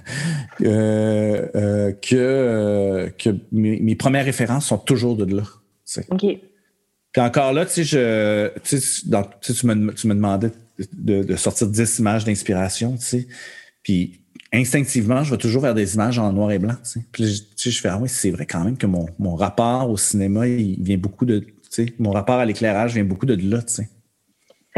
[0.60, 5.44] euh, que, que mes, premières références sont toujours de là.
[6.10, 6.20] OK.
[6.20, 10.50] Puis encore là, tu sais, je, tu, sais, tu, me, tu me demandais
[10.92, 13.28] de, sortir 10 images d'inspiration, tu sais.
[13.82, 14.20] Puis
[14.52, 17.06] instinctivement, je vais toujours vers des images en noir et blanc, tu sais.
[17.10, 20.46] Puis je fais, ah oui, c'est vrai quand même que mon, mon rapport au cinéma,
[20.46, 23.72] il vient beaucoup de, tu sais, mon rapport à l'éclairage vient beaucoup de là, tu
[23.72, 23.88] sais.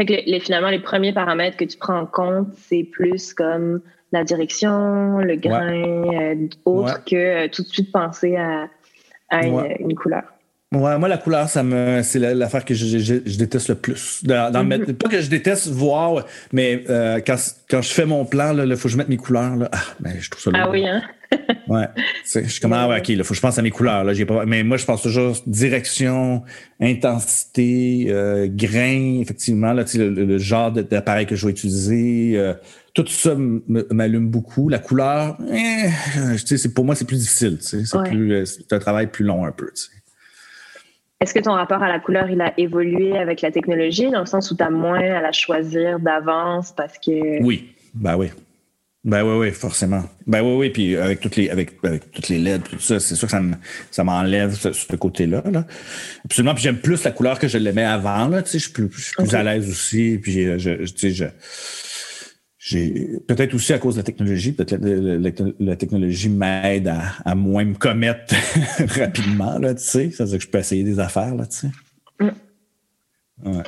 [0.01, 3.81] Fait que les, finalement, les premiers paramètres que tu prends en compte, c'est plus comme
[4.11, 8.67] la direction, le grain, autre que tout de suite penser à,
[9.45, 10.23] une couleur.
[10.73, 14.23] Ouais, moi, la couleur, ça me, c'est l'affaire que je, je, déteste le plus.
[14.23, 14.93] Dans, mm-hmm.
[14.93, 17.35] pas que je déteste voir, mais euh, quand,
[17.69, 19.55] quand, je fais mon plan, il faut que je mette mes couleurs.
[19.55, 21.03] Là, ah, ben, je trouve ça Ah oui, hein?
[21.67, 21.87] Ouais.
[22.25, 24.03] Je suis comme, ah ouais, OK, il faut que je pense à mes couleurs.
[24.03, 26.43] Là, pas, mais moi, je pense toujours direction,
[26.79, 32.33] intensité, euh, grain, effectivement, là, le, le, genre d'appareil que je vais utiliser.
[32.35, 32.53] Euh,
[32.93, 34.67] tout ça m'allume beaucoup.
[34.67, 35.89] La couleur, eh,
[36.75, 37.57] pour moi, c'est plus difficile.
[37.61, 39.71] C'est, plus, c'est un travail plus long un peu.
[41.21, 44.25] Est-ce que ton rapport à la couleur, il a évolué avec la technologie, dans le
[44.25, 47.41] sens où tu as moins à la choisir d'avance parce que.
[47.43, 48.31] Oui, ben oui.
[49.03, 50.03] Ben oui, oui, forcément.
[50.27, 53.15] Ben oui, oui, puis avec toutes les, avec, avec toutes les LED, tout ça, c'est
[53.15, 53.35] sûr que
[53.89, 55.43] ça, m'enlève ce, ce côté-là.
[55.51, 55.65] Là.
[56.23, 56.53] Absolument.
[56.53, 58.43] Puis j'aime plus la couleur que je l'aimais avant, là.
[58.43, 60.19] Tu sais, je suis plus, je suis plus à l'aise aussi.
[60.21, 61.25] Puis je, je, tu sais, je,
[62.59, 67.33] j'ai peut-être aussi à cause de la technologie, peut-être la, la, technologie m'aide à, à,
[67.33, 68.35] moins me commettre
[68.99, 70.11] rapidement, là, tu sais.
[70.11, 71.71] Ça veut dire que je peux essayer des affaires, là, tu sais.
[72.19, 73.49] Mm.
[73.49, 73.63] Ouais.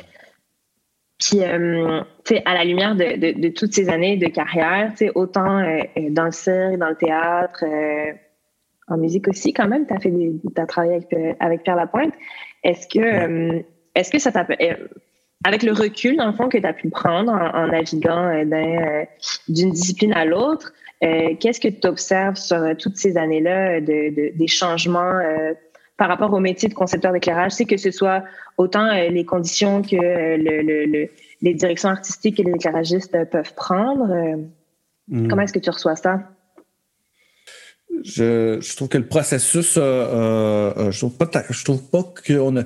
[1.18, 4.90] Puis, euh, tu sais, à la lumière de, de, de, toutes ces années de carrière,
[4.90, 8.12] tu sais, autant euh, euh, dans le cirque, dans le théâtre, euh,
[8.88, 12.12] en musique aussi, quand même, tu as fait des, as travaillé avec, avec Pierre Lapointe.
[12.62, 14.44] Est-ce que, est-ce que ça t'a
[15.44, 19.04] avec le recul, dans le fond, que tu as pu prendre en, naviguant euh, euh,
[19.48, 24.48] d'une discipline à l'autre, euh, qu'est-ce que tu observes sur toutes ces années-là de, des
[24.48, 25.20] changements
[25.96, 27.52] par rapport au métier de concepteur d'éclairage?
[27.52, 28.24] C'est que ce soit
[28.56, 31.08] autant les conditions que le,
[31.42, 34.38] les directions artistiques que les éclairagistes peuvent prendre.
[35.08, 35.28] Hmm.
[35.28, 36.30] Comment est-ce que tu reçois ça?
[38.04, 42.64] Je, trouve que le processus, je trouve pas, je trouve pas qu'on a,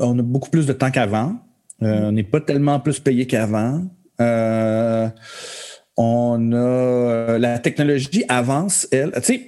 [0.00, 1.36] on a beaucoup plus de temps qu'avant.
[1.82, 3.82] Euh, on n'est pas tellement plus payé qu'avant.
[4.20, 5.08] Euh,
[5.96, 9.12] on a euh, la technologie avance, elle.
[9.16, 9.46] Tu sais,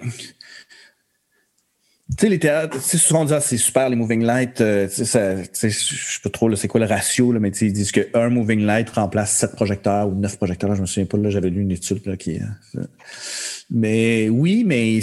[2.08, 4.60] tu sais, les théâtres, souvent dit, ah, c'est super, les moving lights.
[4.60, 7.90] Euh, tu sais, je sais pas trop, c'est quoi le ratio, là, mais ils disent
[7.90, 10.74] qu'un moving light remplace sept projecteurs ou neuf projecteurs.
[10.76, 12.38] je me souviens pas, là, j'avais lu une étude là, qui.
[13.70, 15.00] mais oui, mais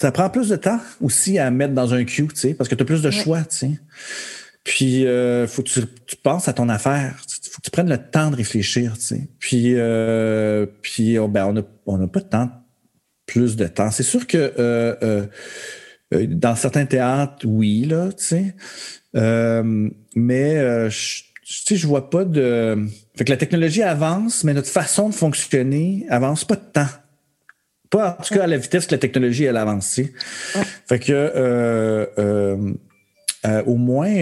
[0.00, 2.74] ça prend plus de temps aussi à mettre dans un queue, tu sais, parce que
[2.74, 3.70] tu as plus de choix, tu sais.
[4.64, 7.16] Puis, euh, faut que tu, penses à ton affaire.
[7.50, 8.98] Faut que tu prennes le temps de réfléchir.
[8.98, 9.28] Tu sais.
[9.38, 12.50] Puis, euh, puis oh, ben, on n'a on a pas de temps,
[13.28, 13.92] plus de temps.
[13.92, 15.26] C'est sûr que euh, euh,
[16.12, 18.54] euh dans certains théâtres, oui, là, tu sais.
[20.16, 22.88] Mais je, tu sais, je vois pas de.
[23.16, 26.88] Fait que la technologie avance, mais notre façon de fonctionner avance pas de temps.
[27.90, 30.00] Pas en tout cas à la vitesse que la technologie elle avance.
[30.88, 32.56] Fait que
[33.66, 34.14] au moins,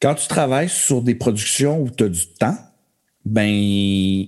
[0.00, 2.58] quand tu travailles sur des productions où tu as du temps,
[3.24, 4.26] ben,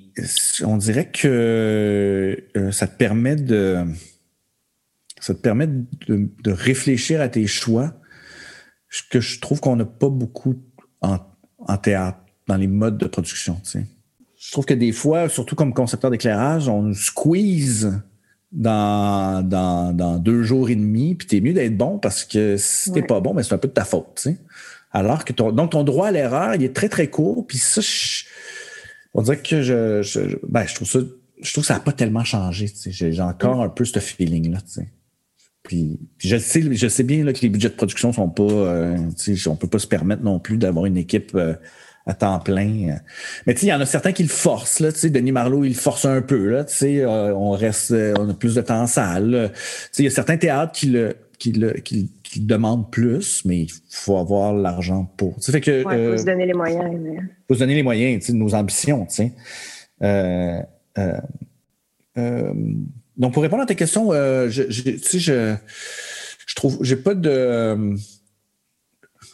[0.63, 3.85] on dirait que ça te permet de,
[5.25, 7.95] ça te permet de, réfléchir à tes choix,
[9.11, 10.63] que je trouve qu'on n'a pas beaucoup
[11.01, 11.19] en,
[11.79, 13.61] théâtre, dans les modes de production.
[14.37, 17.99] Je trouve que des fois, surtout comme concepteur d'éclairage, on nous squeeze
[18.53, 22.93] dans, dans, dans, deux jours et demi, puis t'es mieux d'être bon parce que si
[22.93, 24.21] t'es pas bon, mais ben, c'est un peu de ta faute.
[24.21, 24.37] sais.
[24.93, 27.81] Alors que ton, donc ton droit à l'erreur, il est très très court, puis ça,
[29.15, 30.99] on dirait que je, je, ben, je trouve ça,
[31.41, 32.71] je trouve que ça n'a pas tellement changé.
[32.87, 34.59] J'ai encore un peu ce feeling là.
[35.62, 38.43] Puis, puis, je sais, je sais bien là, que les budgets de production sont pas,
[38.43, 38.99] euh,
[39.47, 41.55] on peut pas se permettre non plus d'avoir une équipe euh,
[42.07, 42.99] à temps plein.
[43.47, 44.81] Mais il y en a certains qui le forcent.
[44.81, 46.51] Là, Denis Marlowe, il le force un peu.
[46.51, 49.53] Là, euh, on reste, euh, on a plus de temps en salle.
[49.99, 53.70] Il y a certains théâtres qui le, qui le, qui, qui demandent plus, mais il
[53.89, 55.41] faut avoir l'argent pour.
[55.41, 56.91] Sais, fait que, ouais, faut euh, se donner les moyens.
[57.01, 57.16] Mais...
[57.47, 59.07] Faut se donner les moyens, nos ambitions.
[59.07, 59.32] Tu sais.
[60.03, 60.61] Euh,
[63.16, 65.55] donc, pour répondre à ta question, je, je, tu sais, je,
[66.47, 67.97] je trouve, j'ai pas de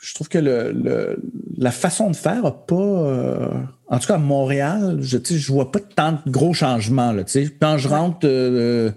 [0.01, 1.21] je trouve que le,
[1.57, 2.75] la façon de faire n'a pas.
[2.75, 3.49] Euh,
[3.89, 7.13] en tout cas, à Montréal, je ne je vois pas tant de gros changements.
[7.13, 7.25] Là,
[7.61, 8.91] quand je rentre euh,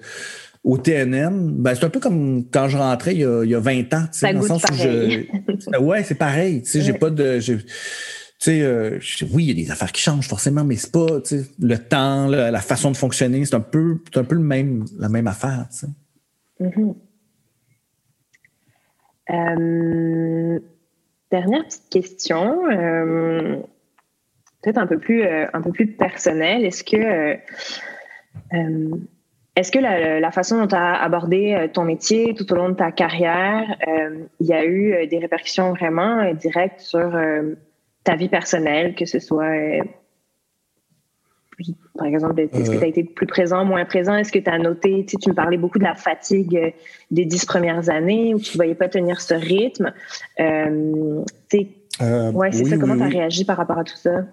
[0.64, 3.55] au TNM, ben, c'est un peu comme quand je rentrais il y a, il y
[3.55, 4.05] a 20 ans.
[4.11, 5.78] Ça dans le sens où je.
[5.78, 6.64] ouais, c'est pareil.
[6.66, 7.39] J'ai pas de.
[8.47, 8.99] Euh,
[9.32, 11.07] oui, il y a des affaires qui changent forcément, mais c'est pas
[11.59, 15.28] le temps, la façon de fonctionner, c'est un peu, un peu le même, la même
[15.28, 15.68] affaire.
[16.59, 16.93] Mm-hmm.
[21.34, 23.55] Dernière petite question, euh,
[24.61, 26.64] peut-être un peu plus euh, un peu plus personnelle.
[26.64, 26.95] Est-ce que
[28.53, 28.95] euh,
[29.55, 32.91] est-ce que la, façon dont tu as abordé ton métier tout au long de ta
[32.91, 33.63] carrière,
[34.39, 37.15] il y a eu des répercussions vraiment directes sur
[38.03, 39.83] ta vie personnelle, que ce soit
[41.97, 44.15] par exemple, est-ce que tu as été plus présent, moins présent?
[44.15, 46.73] Est-ce que tu as noté, tu, me parlais beaucoup de la fatigue
[47.11, 49.93] des dix premières années où tu ne voyais pas tenir ce rythme.
[50.39, 51.23] Euh,
[52.31, 52.77] ouais, c'est ça.
[52.77, 54.23] Comment tu as réagi par rapport à tout ça?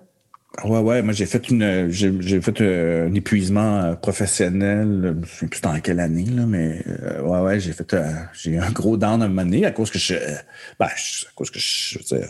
[0.65, 5.47] Ouais, ouais, moi j'ai fait une j'ai fait euh, un épuisement euh, professionnel, je sais
[5.47, 7.97] plus dans quelle année, là, mais euh, ouais, ouais, j'ai fait
[8.33, 10.15] j'ai eu un gros down à un moment donné à cause que je
[10.79, 12.29] ben, à cause que je, veux dire,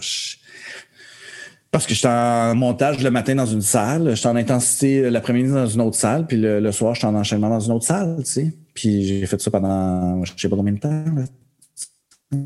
[1.71, 5.67] parce que j'étais en montage le matin dans une salle, j'étais en intensité l'après-midi dans
[5.67, 8.55] une autre salle, puis le, soir j'étais en enchaînement dans une autre salle, tu sais.
[8.75, 11.05] Puis j'ai fait ça pendant je sais pas combien de temps.
[11.17, 12.39] Là.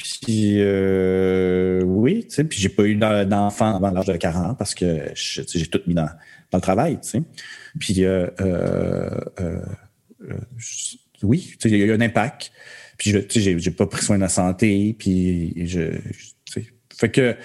[0.00, 4.74] Puis euh, oui, tu sais, puis j'ai pas eu d'enfant avant l'âge de 40 parce
[4.74, 6.08] que j'ai tout mis dans,
[6.50, 7.22] dans, le travail, tu sais.
[7.78, 9.60] Puis euh, euh, euh
[11.22, 12.50] oui, tu sais, il y a eu un impact.
[12.96, 15.98] Puis tu sais, j'ai pas pris soin de la santé, puis je,
[16.46, 17.36] tu sais, fait que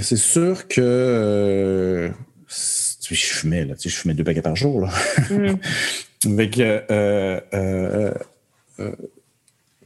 [0.00, 2.10] c'est sûr que
[2.48, 4.90] je fumais là, tu sais, je fumais deux paquets par jour là.
[5.30, 6.36] Mm.
[6.36, 6.82] fait que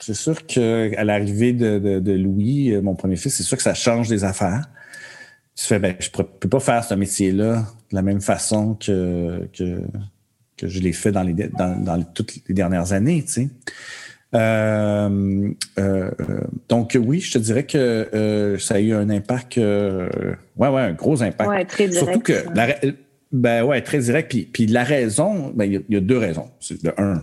[0.01, 4.09] c'est sûr qu'à l'arrivée de, Louis, euh, mon premier fils, c'est sûr que ça change
[4.09, 4.68] des affaires.
[5.55, 9.49] Tu fais, ben, je ne peux pas faire ce métier-là de la même façon que,
[9.53, 9.82] que,
[10.62, 13.49] je l'ai fait dans, les, dans, toutes les dernières années, tu sais.
[14.34, 16.11] Euh, euh,
[16.68, 21.22] donc oui, je te dirais que ça a eu un impact, ouais, ouais, un gros
[21.22, 21.49] impact.
[21.49, 22.05] Ouais, très direct.
[22.05, 22.76] Surtout que, la,
[23.32, 24.30] ben ouais, très direct.
[24.30, 26.51] Puis, puis la raison, ben, il y, a deux raisons.
[26.61, 27.22] C'est de un,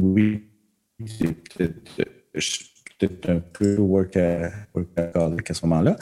[0.00, 0.48] oui,
[1.06, 1.32] c'est
[2.98, 4.18] peut-être un peu work,
[4.74, 5.96] workaholic à ce moment-là.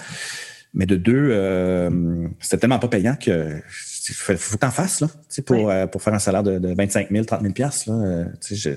[0.72, 3.61] Mais de deux, euh, c'était tellement pas payant que
[4.09, 5.09] il faut, faut que t'en fasses, là,
[5.45, 8.70] pour, euh, pour faire un salaire de, de 25 000, 30 000 là, euh, je,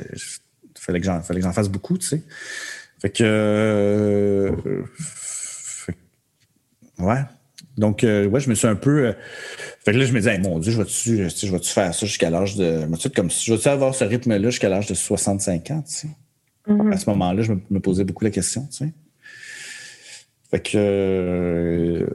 [0.76, 2.22] fallait que j'en fasse beaucoup, tu sais.
[3.00, 4.52] Fait que, euh,
[7.00, 7.22] ouais.
[7.78, 9.14] Donc, euh, ouais, je me suis un peu.
[9.86, 12.30] Fait que là, je me disais, mon Dieu, je vais-tu je vais faire ça jusqu'à
[12.30, 12.86] l'âge de.
[13.14, 16.08] Comme, je vais-tu avoir ce rythme-là jusqu'à l'âge de 65 ans, tu sais?
[16.68, 16.94] Mm-hmm.
[16.94, 18.94] À ce moment-là, je me, posais beaucoup la question, tu sais.
[20.52, 20.78] Fait que.
[20.78, 22.08] Euh,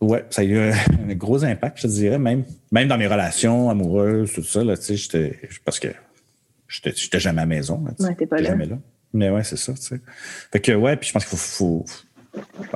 [0.00, 3.68] ouais, ça a eu un, gros impact, je te dirais, même, même dans mes relations
[3.68, 5.40] amoureuses, tout ça, là, tu sais, j'étais.
[5.64, 5.88] Parce que
[6.68, 7.84] j'étais jamais à la maison.
[7.84, 8.50] Là, ouais, t'es pas là.
[8.50, 8.78] jamais là.
[9.12, 10.00] Mais ouais, c'est ça, tu sais.
[10.52, 11.84] Fait que, ouais, puis je pense qu'il faut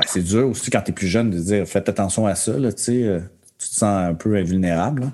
[0.07, 2.73] c'est dur aussi quand tu es plus jeune de dire faites attention à ça, là,
[2.73, 3.21] tu sais, euh,
[3.65, 5.11] tu te sens un peu invulnérable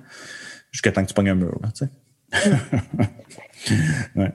[0.71, 1.59] jusqu'à temps que tu pognes un mur.
[1.63, 1.89] Là, sais.
[4.17, 4.33] ouais.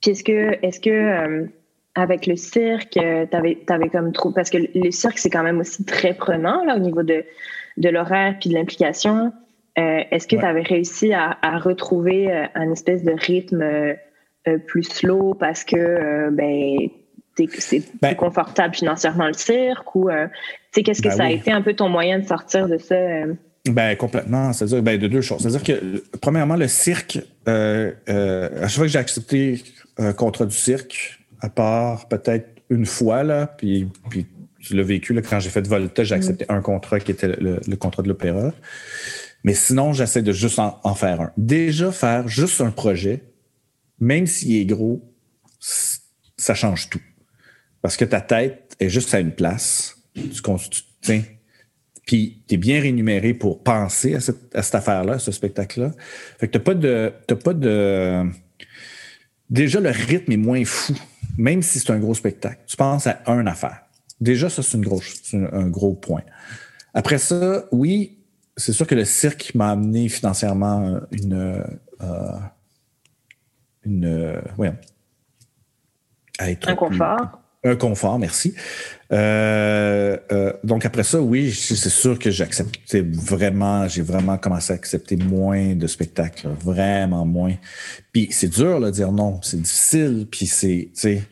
[0.00, 1.46] Puis est-ce que, est-ce que euh,
[1.94, 4.32] avec le cirque, euh, tu avais, comme trop.
[4.32, 7.24] Parce que le cirque, c'est quand même aussi très prenant là, au niveau de,
[7.76, 9.32] de l'horaire puis de l'implication.
[9.76, 13.64] est-ce que tu avais réussi à, à retrouver un espèce de rythme
[14.66, 16.90] plus slow parce que ben,
[17.36, 20.26] c'est ben, plus confortable financièrement le cirque ou euh,
[20.72, 22.94] qu'est-ce que ben ça a été un peu ton moyen de sortir de ça?
[22.94, 23.34] Euh?
[23.68, 24.52] Ben complètement.
[24.52, 25.40] C'est-à-dire ben, de deux choses.
[25.40, 27.18] C'est-à-dire que premièrement, le cirque,
[27.48, 29.62] euh, à chaque fois que j'ai accepté
[29.96, 34.26] un contrat du cirque, à part peut-être une fois, là, puis, puis
[34.60, 36.18] je l'ai vécu là, quand j'ai fait Volta, j'ai mm.
[36.18, 38.52] accepté un contrat qui était le, contrat de l'opéra.
[39.44, 41.30] Mais sinon, j'essaie de juste en, en, faire un.
[41.36, 43.22] Déjà, faire juste un projet,
[44.00, 45.02] même s'il est gros,
[45.60, 47.00] ça change tout.
[47.84, 49.98] Parce que ta tête est juste à une place.
[50.14, 50.22] Tu
[52.06, 55.90] puis tu es bien rémunéré pour penser à cette, affaire-là, à ce spectacle-là.
[56.38, 57.12] Fait que t'as pas de.
[57.44, 58.24] pas de.
[59.50, 60.94] Déjà, le rythme est moins fou,
[61.36, 62.62] même si c'est un gros spectacle.
[62.66, 63.82] Tu penses à une affaire.
[64.18, 66.22] Déjà, ça, c'est une grosse, un gros point.
[66.94, 68.16] Après ça, oui,
[68.56, 71.34] c'est sûr que le cirque m'a amené financièrement une.
[72.00, 72.38] Euh,
[73.84, 74.06] une.
[74.06, 74.72] Euh,
[76.38, 77.43] à être un confort.
[77.66, 78.54] Un confort, merci.
[79.10, 84.74] Euh, euh, donc après ça, oui, c'est sûr que j'ai accepté vraiment, j'ai vraiment commencé
[84.74, 87.54] à accepter moins de spectacles, vraiment moins.
[88.12, 91.22] Puis c'est dur de dire non, c'est difficile, puis c'est, tu sais,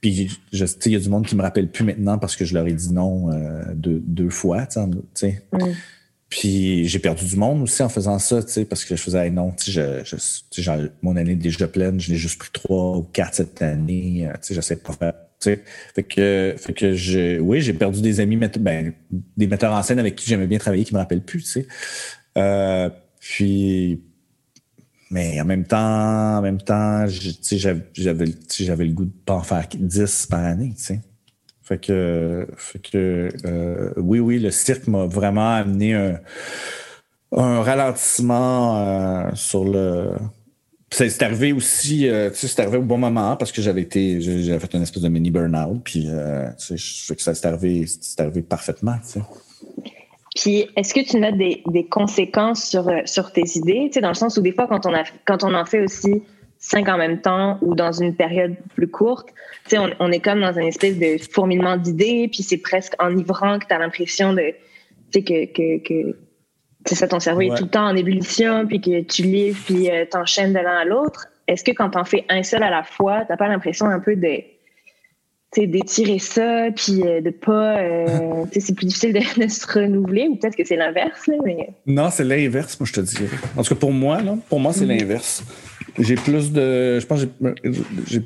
[0.00, 2.68] puis il y a du monde qui me rappelle plus maintenant parce que je leur
[2.68, 4.78] ai dit non euh, deux, deux, fois, tu
[5.14, 5.42] sais.
[6.28, 9.30] Puis j'ai perdu du monde aussi en faisant ça, tu sais, parce que je faisais
[9.30, 13.02] non, tu sais, je, mon année est déjà pleine, je l'ai juste pris trois ou
[13.02, 15.14] quatre cette année, tu sais, j'essaie de pas faire
[15.44, 18.92] fait que, fait que je, oui, j'ai perdu des amis, ben,
[19.36, 21.58] des metteurs en scène avec qui j'aimais bien travailler, qui me rappellent plus.
[22.36, 22.90] Euh,
[23.20, 24.02] puis,
[25.10, 30.26] mais en même temps, en même temps, j'avais, le goût de pas en faire 10
[30.26, 30.74] par année.
[31.62, 36.20] Fait que, fait que euh, oui, oui, le cirque m'a vraiment amené un,
[37.36, 40.10] un ralentissement euh, sur le
[40.94, 44.74] c'est arrivé aussi, euh, sais, arrivé au bon moment parce que j'avais été, j'avais fait
[44.74, 47.84] une espèce de mini burn-out, puis euh, tu sais, que ça c'est arrivé,
[48.18, 49.20] arrivé parfaitement, tu sais.
[50.34, 53.86] Puis, est-ce que tu notes des, conséquences sur, euh, sur tes idées?
[53.86, 55.80] Tu sais, dans le sens où des fois, quand on, a, quand on en fait
[55.80, 56.22] aussi
[56.58, 59.28] cinq en même temps ou dans une période plus courte,
[59.68, 63.60] tu sais, on, est comme dans une espèce de fourmillement d'idées, puis c'est presque enivrant
[63.60, 64.54] que tu as l'impression de,
[65.12, 66.16] sais, que, que, que
[66.84, 69.90] c'est ça, ton cerveau est tout le temps en ébullition, puis que tu livres, puis
[69.90, 71.28] euh, t'enchaînes de l'un à l'autre.
[71.46, 74.16] Est-ce que quand t'en fais un seul à la fois, t'as pas l'impression un peu
[74.16, 74.40] de
[75.56, 77.78] d'étirer ça, puis euh, de pas.
[77.78, 81.30] Euh, c'est plus difficile de, se renouveler, ou peut-être que c'est l'inverse.
[81.44, 81.70] Mais...
[81.86, 83.28] Non, c'est l'inverse, moi, je te dirais.
[83.56, 84.98] En tout cas, pour moi, là, pour moi, c'est mm-hmm.
[84.98, 85.44] l'inverse.
[85.98, 86.98] J'ai plus de.
[86.98, 87.24] Je pense
[88.06, 88.22] j'ai.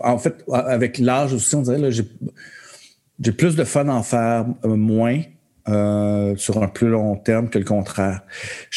[0.00, 4.74] En fait, avec l'âge aussi, on dirait, j'ai plus de fun à en faire euh,
[4.74, 5.20] moins.
[5.68, 8.20] Euh, sur un plus long terme que le contraire.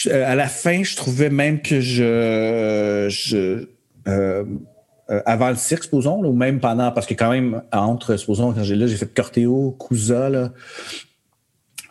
[0.09, 3.67] à la fin, je trouvais même que je, je
[4.07, 4.43] euh,
[5.11, 8.63] euh, avant le cirque, supposons, ou même pendant, parce que quand même, entre, supposons, quand
[8.63, 10.51] j'ai là, j'ai fait Corteo, Cousa,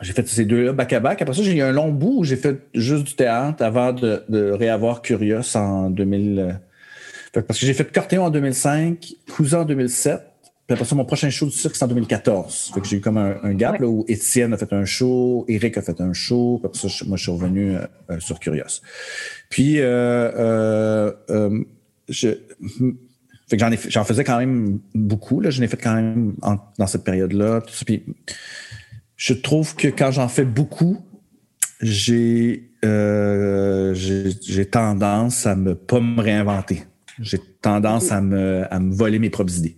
[0.01, 1.21] j'ai fait ces deux-là back-à-back.
[1.21, 4.23] Après ça, j'ai eu un long bout où j'ai fait juste du théâtre avant de,
[4.29, 6.39] de réavoir Curious en 2000.
[6.39, 10.21] Euh, parce que j'ai fait Corteo en 2005, Cousa en 2007.
[10.69, 12.73] Puis après ça, mon prochain show du cirque, c'est en 2014.
[12.75, 15.79] Fait que j'ai eu comme un, gap là, où Étienne a fait un show, Eric
[15.79, 16.59] a fait un show.
[16.61, 18.37] Puis après ça, moi, je suis revenu euh, sur.
[19.49, 21.11] Puis, euh,
[22.07, 22.29] je,
[23.47, 25.41] fait que j'en, j'en faisais quand même beaucoup.
[25.41, 25.49] Là.
[25.49, 26.35] Je l'ai fait quand même
[26.77, 27.61] dans cette période-là.
[27.87, 28.03] Puis
[29.15, 31.03] je trouve que quand j'en fais beaucoup,
[31.81, 36.83] j'ai, euh, j'ai, tendance à me pas me réinventer.
[37.19, 39.75] J'ai tendance à me, à me voler mes propres idées.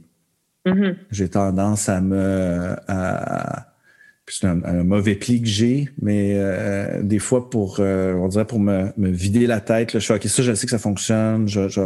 [0.66, 0.96] Mm-hmm.
[1.12, 2.76] J'ai tendance à me.
[2.88, 3.68] À,
[4.28, 8.60] c'est un, mauvais pli que j'ai, mais euh, des fois pour, euh, on dirait pour
[8.60, 11.50] me, me vider la tête, là, je suis ok, ça, je sais que ça fonctionne.
[11.50, 11.82] Je, je,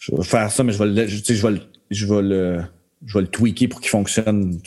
[0.00, 1.60] je vais faire ça, mais je vais le, je, je vais le,
[1.90, 2.60] je vais le,
[3.06, 4.58] je vais le tweaker pour qu'il fonctionne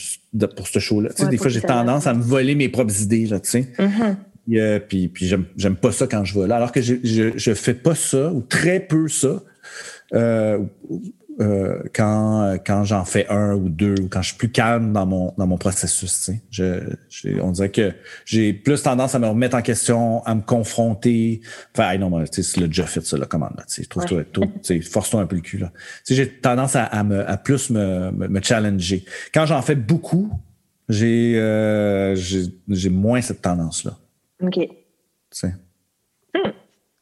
[0.56, 1.10] pour ce show-là.
[1.28, 3.68] des fois, j'ai tendance à me voler mes propres idées, là, tu sais.
[3.78, 4.80] Mm-hmm.
[4.88, 6.56] puis, puis j'aime, j'aime pas ça quand je vais là.
[6.56, 9.42] Alors que je, je, je fais pas ça, ou très peu ça,
[10.14, 10.58] euh,
[11.42, 15.06] euh, quand, quand j'en fais un ou deux, ou quand je suis plus calme dans
[15.06, 16.30] mon, dans mon processus.
[16.50, 16.80] Je,
[17.40, 17.92] on dirait que
[18.24, 21.40] j'ai plus tendance à me remettre en question, à me confronter.
[21.74, 23.54] Enfin, non, mais tu sais, le déjà fait, ça, la commande.
[23.56, 24.22] Là, trouve-toi,
[24.90, 25.58] force-toi un peu le cul.
[25.58, 25.72] Là.
[26.08, 29.04] J'ai tendance à, à, me, à plus me, me, challenger.
[29.34, 30.32] Quand j'en fais beaucoup,
[30.88, 33.98] j'ai, euh, j'ai, moins cette tendance-là.
[34.42, 34.68] OK.
[35.42, 36.50] Hmm.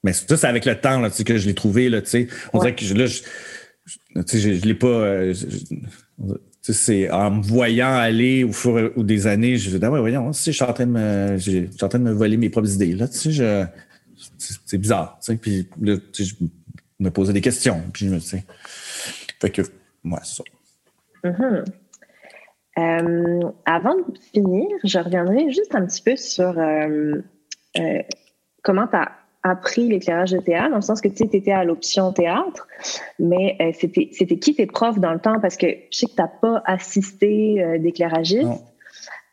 [0.03, 1.89] Mais ça, c'est avec le temps là, que je l'ai trouvé.
[1.89, 2.01] Là,
[2.53, 3.23] on dirait que là, je,
[4.15, 4.87] je, je l'ai pas.
[4.87, 5.35] Euh,
[6.63, 10.01] c'est en me voyant aller au fur et des années, je me dis, ah ouais,
[10.01, 12.51] voyons, je suis en train de me, je suis en train de me voler mes
[12.51, 12.95] propres idées.
[12.95, 13.67] Là, tu sais,
[14.67, 15.19] c'est bizarre.
[15.41, 16.35] Puis là, je
[16.99, 17.83] me posais des questions.
[17.93, 18.21] Puis je me.
[18.21, 19.63] Fait que,
[20.05, 20.45] moi, ça.
[21.25, 21.65] Mm-hmm.
[22.79, 27.21] Euh, avant de finir, je reviendrai juste un petit peu sur euh,
[28.63, 29.13] comment tu as
[29.43, 32.69] appris l'éclairage de théâtre, dans le sens que tu étais à l'option théâtre,
[33.19, 35.41] mais euh, c'était, c'était qui tes profs dans le temps?
[35.41, 38.65] Parce que je sais que tu n'as pas assisté euh, d'éclairagiste.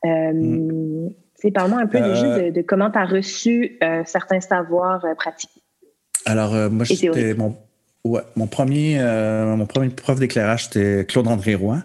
[0.06, 1.10] Euh, mm.
[1.54, 5.64] Parle-moi un peu de, de, comment tu as reçu certains savoirs pratiques.
[6.26, 7.56] Alors, moi, j'étais mon,
[8.04, 11.78] ouais, mon, premier, mon premier prof d'éclairage, c'était Claude-André Roy,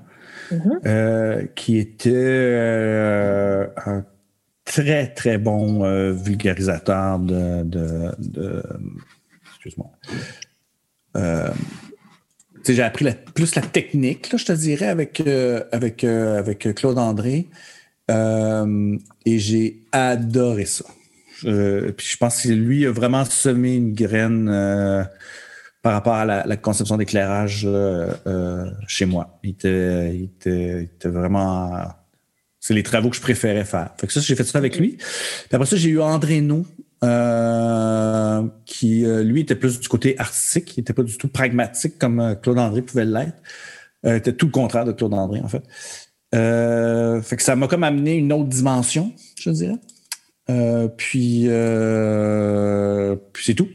[0.50, 1.48] mm-hmm.
[1.54, 2.56] qui était
[3.84, 4.04] un
[4.72, 7.62] très, très bon euh, vulgarisateur de.
[7.62, 8.62] de,
[9.50, 9.90] Excuse-moi.
[11.16, 11.50] Euh,
[12.66, 17.48] j'ai appris plus la technique, là, je te dirais, avec, euh, avec, avec Claude André.
[18.08, 20.84] et j'ai adoré ça.
[21.42, 24.46] puis je pense que lui a vraiment semé une graine
[25.82, 27.68] par rapport à la, conception d'éclairage
[28.86, 29.38] chez moi.
[29.42, 31.88] Il il était, il était vraiment
[32.62, 33.90] c'est les travaux que je préférais faire.
[34.00, 34.90] Fait que ça, j'ai fait ça avec lui.
[34.96, 36.64] Puis après ça, j'ai eu André No,
[37.02, 40.76] euh, qui, euh, lui, était plus du côté artistique.
[40.76, 43.34] Il était pas du tout pragmatique comme euh, Claude André pouvait l'être.
[44.06, 45.64] Euh, était tout le contraire de Claude André, en fait.
[46.32, 49.78] fait que ça m'a comme amené une autre dimension, je dirais.
[50.96, 51.48] puis,
[53.32, 53.68] puis c'est tout.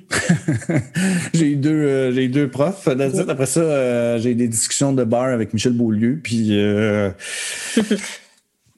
[1.34, 2.88] j'ai eu deux, j'ai eu deux profs.
[2.88, 6.22] Après ça, j'ai eu des discussions de bar avec Michel Beaulieu.
[6.24, 6.58] Puis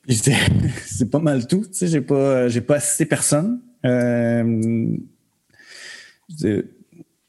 [0.86, 1.66] c'est pas mal tout.
[1.66, 3.62] Tu sais, j'ai pas, j'ai pas assisté personne.
[3.86, 4.98] Euh,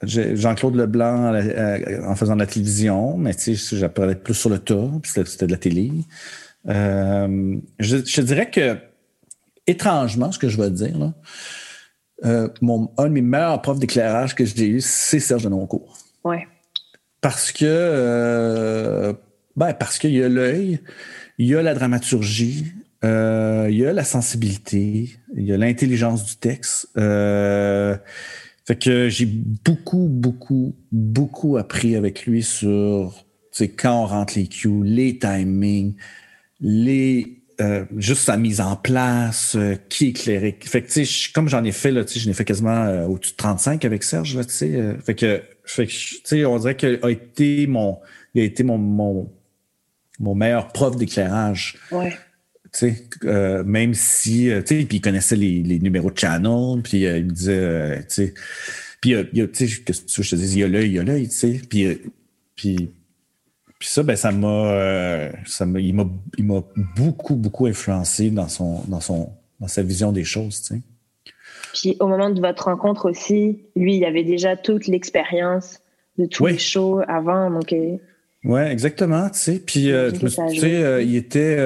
[0.02, 1.34] Jean-Claude Leblanc
[2.06, 5.46] en faisant de la télévision, mais tu sais, j'apprenais plus sur le tas, puis c'était
[5.46, 5.92] de la télé.
[6.68, 8.78] Euh, je, dirais que,
[9.66, 11.12] étrangement, ce que je veux dire, là,
[12.24, 15.98] euh, mon, un de mes meilleurs profs d'éclairage que j'ai eu, c'est Serge Denoncourt.
[16.24, 16.46] Ouais.
[17.20, 19.14] Parce que,
[19.56, 20.80] ben, parce qu'il y a l'œil,
[21.40, 22.66] il y a la dramaturgie,
[23.02, 26.88] Euh, il y a la sensibilité, il y a l'intelligence du texte.
[26.98, 27.96] Euh,
[28.66, 33.24] fait que j'ai beaucoup, beaucoup, beaucoup appris avec lui sur
[33.78, 35.94] quand on rentre les cues, les timings,
[36.60, 39.56] les euh, juste sa mise en place,
[39.88, 40.58] qui éclairait.
[40.62, 44.02] Fait que, comme j'en ai fait, là, je n'ai fait quasiment au-dessus de 35 avec
[44.02, 47.98] Serge, là, fait que, fait que, on dirait qu'il a été mon,
[48.34, 49.30] il a été mon, mon,
[50.20, 51.76] mon meilleur prof d'éclairage.
[51.90, 52.12] Ouais.
[53.24, 57.04] Euh, même si, euh, tu sais, puis il connaissait les, les, numéros de channel, puis
[57.04, 58.34] euh, il me disait, tu sais,
[59.00, 59.14] puis,
[59.52, 61.34] tu sais, que je te dis, il y a l'œil, il y a l'œil, tu
[61.34, 61.98] sais, puis,
[62.54, 62.92] puis,
[63.78, 66.06] puis ça, ben, ça m'a, ça m'a, il m'a,
[66.38, 66.62] il m'a
[66.96, 70.80] beaucoup, beaucoup influencé dans son, dans son, dans sa vision des choses, tu sais.
[71.72, 75.80] Puis au moment de votre rencontre aussi, lui, il avait déjà toute l'expérience
[76.18, 77.74] de tous les shows avant, donc.
[78.44, 79.62] Oui, exactement, tu sais.
[79.64, 81.56] Puis, tu sais, il était,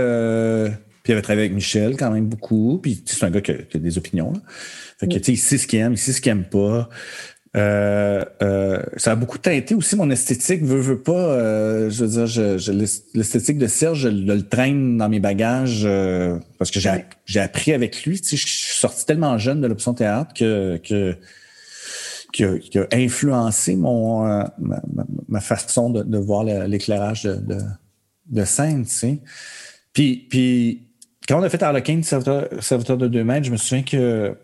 [1.05, 2.79] puis il avait travaillé avec Michel quand même beaucoup.
[2.83, 4.33] Puis c'est un gars qui a, des opinions.
[4.33, 4.41] Là.
[4.99, 6.89] Fait que, tu sais, il sait ce qu'il aime, il sait ce qu'il aime pas.
[7.57, 10.63] Euh, euh, ça a beaucoup teinté aussi mon esthétique.
[10.63, 12.73] Veux, veux pas, euh, je veux dire, je,
[13.15, 15.87] l'esthétique de Serge, je, le traîne dans mes bagages
[16.59, 18.21] parce que j'ai, j'ai appris avec lui.
[18.21, 21.17] Tu sais, je suis sorti tellement jeune de l'option théâtre que, que
[22.35, 24.25] qui a, qui a influencé mon
[24.59, 24.83] ma,
[25.29, 27.59] ma, façon de, de voir l'éclairage de, de,
[28.27, 28.85] de, scène.
[28.85, 29.21] Tu sais.
[29.93, 30.89] Puis, puis
[31.29, 34.37] quand on a fait Harlequin, serviteur, serviteur de deux mètres, je me souviens que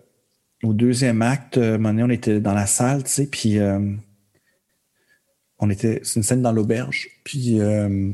[0.63, 3.81] au deuxième acte, euh, on était dans la salle, tu sais, puis euh,
[5.59, 8.13] on était, c'est une scène dans l'auberge, puis euh,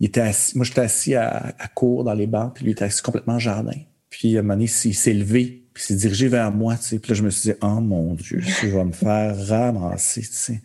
[0.00, 2.84] il était assis, moi j'étais assis à, à, court dans les bancs, puis lui était
[2.84, 3.78] assis complètement au jardin.
[4.10, 6.98] Puis à un moment donné, il s'est levé, puis s'est dirigé vers moi, tu sais,
[6.98, 10.28] puis là je me suis dit, oh mon Dieu, je vais me faire ramasser, tu
[10.30, 10.62] sais,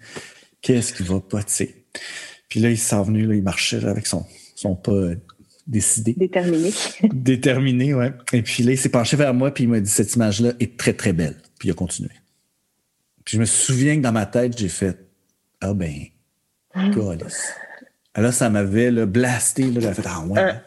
[0.61, 1.75] qu'est-ce qui va pas, tu sais?
[2.47, 5.11] Puis là, il s'est venu, là, il marchait avec son, son pas
[5.69, 6.15] décidé.
[6.17, 6.73] Déterminé.
[7.13, 8.11] Déterminé, ouais.
[8.33, 10.77] Et puis là, il s'est penché vers moi, puis il m'a dit Cette image-là est
[10.77, 11.35] très, très belle.
[11.59, 12.09] Puis il a continué.
[13.23, 14.97] Puis je me souviens que dans ma tête, j'ai fait
[15.61, 15.93] Ah ben,
[16.91, 17.25] God.
[18.15, 19.69] Alors, ça m'avait blasté.
[19.69, 20.39] Là, fait Ah ouais.
[20.39, 20.61] Hein?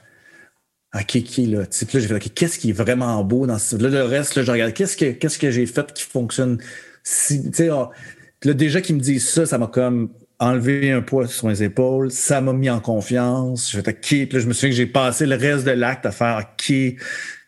[0.95, 1.65] OK, OK, là?
[1.67, 3.77] Puis là, j'ai fait OK, qu'est-ce qui est vraiment beau dans ce.
[3.77, 6.59] Là, le reste, là, je regarde qu'est-ce que, qu'est-ce que j'ai fait qui fonctionne
[7.03, 7.43] si.
[7.51, 7.91] Tu sais, ah,
[8.45, 12.11] là, déjà qu'ils me disent ça, ça m'a comme enlevé un poids sur mes épaules,
[12.11, 13.71] ça m'a mis en confiance.
[13.71, 16.05] Je fait OK, puis là, je me souviens que j'ai passé le reste de l'acte
[16.05, 16.75] à faire OK,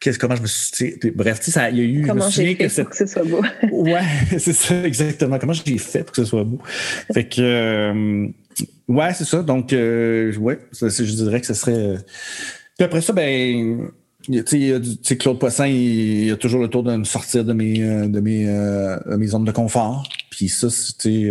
[0.04, 2.54] qu'est-ce comment je me suis bref, tu sais ça il y a eu comment j'ai
[2.54, 3.42] fait que pour que ce soit beau?
[3.72, 4.02] ouais,
[4.38, 6.58] c'est ça exactement comment j'ai fait pour que ce soit beau?
[7.12, 8.28] Fait que euh,
[8.86, 11.98] ouais, c'est ça donc euh, ouais, je dirais que ce serait euh,
[12.76, 13.90] puis après ça ben
[14.26, 14.42] tu
[15.02, 18.46] sais, Claude Poisson, il, a toujours le tour de me sortir de mes, de mes,
[18.46, 20.08] de mes zones de confort.
[20.30, 21.30] Puis ça, c'est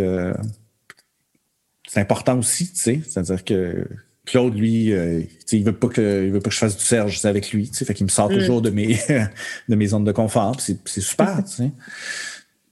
[1.99, 3.01] important aussi, tu sais.
[3.03, 3.87] C'est-à-dire que
[4.25, 5.21] Claude, lui, euh,
[5.51, 7.69] il veut pas que il veut pas que je fasse du Serge avec lui.
[7.69, 8.37] Tu sais, fait qu'il me sort mm.
[8.37, 8.97] toujours de mes
[9.69, 10.59] de mes zones de confort.
[10.59, 11.71] C'est, c'est super, tu sais.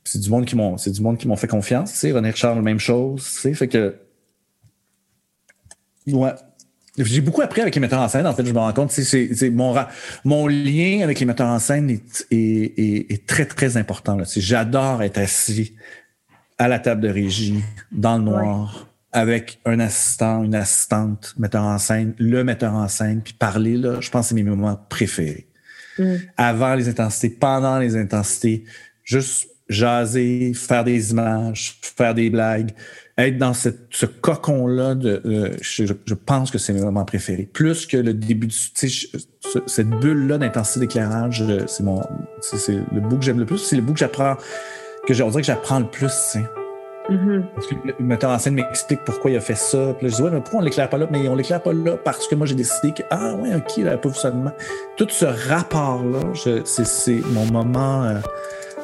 [0.04, 1.92] C'est du monde qui m'ont c'est du monde qui m'ont fait confiance.
[1.92, 3.24] Tu sais, René Richard, la même chose.
[3.24, 3.96] Tu sais, fait que
[6.08, 6.32] ouais.
[7.04, 8.28] J'ai beaucoup appris avec les metteurs en scène.
[8.28, 9.76] En fait, je me rends compte, c'est, mon
[10.24, 14.18] mon lien avec les metteurs en scène est, est, est, très très important.
[14.36, 15.76] J'adore être assis
[16.58, 21.78] à la table de régie dans le noir avec un assistant, une assistante, metteur en
[21.78, 25.48] scène, le metteur en scène, puis parler, là, je pense que c'est mes moments préférés.
[26.00, 26.16] Mm.
[26.38, 28.64] Avant les intensités, pendant les intensités,
[29.04, 32.72] juste jaser, faire des images, faire des blagues,
[33.28, 37.50] être dans cette, ce cocon-là, de, euh, je, pense que c'est mes moments préférés.
[37.52, 38.56] Plus que le début du,
[39.66, 42.02] cette bulle-là d'intensité d'éclairage, euh, c'est mon,
[42.42, 44.36] c'est le bout que j'aime le plus, c'est le bout que j'apprends,
[45.08, 46.40] que je dirais que j'apprends le plus, tu
[47.10, 47.44] Mm-hmm.
[47.56, 49.94] Parce que le metteur en scène m'explique pourquoi il a fait ça.
[49.98, 51.08] Puis là, je dis, ouais, mais pourquoi on l'éclaire pas là?
[51.12, 53.98] Mais on l'éclaire pas là parce que moi, j'ai décidé que, ah, ouais, OK, là,
[53.98, 54.52] pas seulement.
[54.98, 56.20] Tout ce rapport-là,
[56.64, 58.20] c'est mon moment, euh,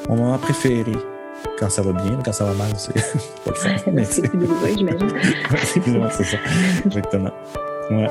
[0.10, 0.94] mon moment préféré.
[1.60, 2.94] Quand ça va bien, quand ça va mal, c'est
[3.46, 3.70] pas le fun.
[4.10, 5.12] c'est douloureux, j'imagine.
[6.12, 6.38] c'est ça.
[6.86, 7.32] Exactement.
[7.90, 8.08] Ouais.